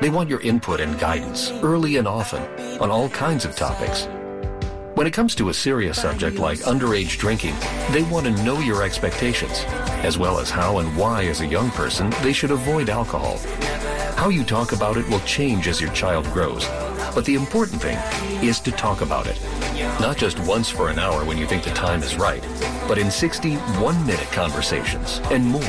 They 0.00 0.08
want 0.08 0.30
your 0.30 0.40
input 0.40 0.80
and 0.80 0.98
guidance 0.98 1.50
early 1.62 1.96
and 1.96 2.08
often 2.08 2.42
on 2.80 2.90
all 2.90 3.10
kinds 3.10 3.44
of 3.44 3.54
topics. 3.54 4.08
When 4.94 5.06
it 5.06 5.12
comes 5.12 5.34
to 5.34 5.50
a 5.50 5.54
serious 5.54 6.00
subject 6.00 6.38
like 6.38 6.60
underage 6.60 7.18
drinking, 7.18 7.54
they 7.90 8.02
want 8.04 8.24
to 8.24 8.42
know 8.42 8.60
your 8.60 8.82
expectations, 8.82 9.64
as 10.02 10.16
well 10.16 10.38
as 10.38 10.48
how 10.48 10.78
and 10.78 10.96
why 10.96 11.24
as 11.26 11.42
a 11.42 11.46
young 11.46 11.70
person 11.72 12.08
they 12.22 12.32
should 12.32 12.50
avoid 12.50 12.88
alcohol. 12.88 13.38
How 14.16 14.30
you 14.30 14.42
talk 14.42 14.72
about 14.72 14.96
it 14.96 15.08
will 15.08 15.20
change 15.20 15.68
as 15.68 15.82
your 15.82 15.92
child 15.92 16.24
grows, 16.32 16.66
but 17.14 17.26
the 17.26 17.34
important 17.34 17.82
thing 17.82 17.98
is 18.42 18.58
to 18.60 18.72
talk 18.72 19.02
about 19.02 19.26
it. 19.26 19.38
Not 20.00 20.16
just 20.16 20.38
once 20.40 20.70
for 20.70 20.88
an 20.88 20.98
hour 20.98 21.26
when 21.26 21.36
you 21.36 21.46
think 21.46 21.62
the 21.62 21.70
time 21.70 22.02
is 22.02 22.16
right, 22.16 22.42
but 22.88 22.96
in 22.96 23.10
60 23.10 23.56
one-minute 23.56 24.32
conversations 24.32 25.20
and 25.30 25.44
more 25.44 25.62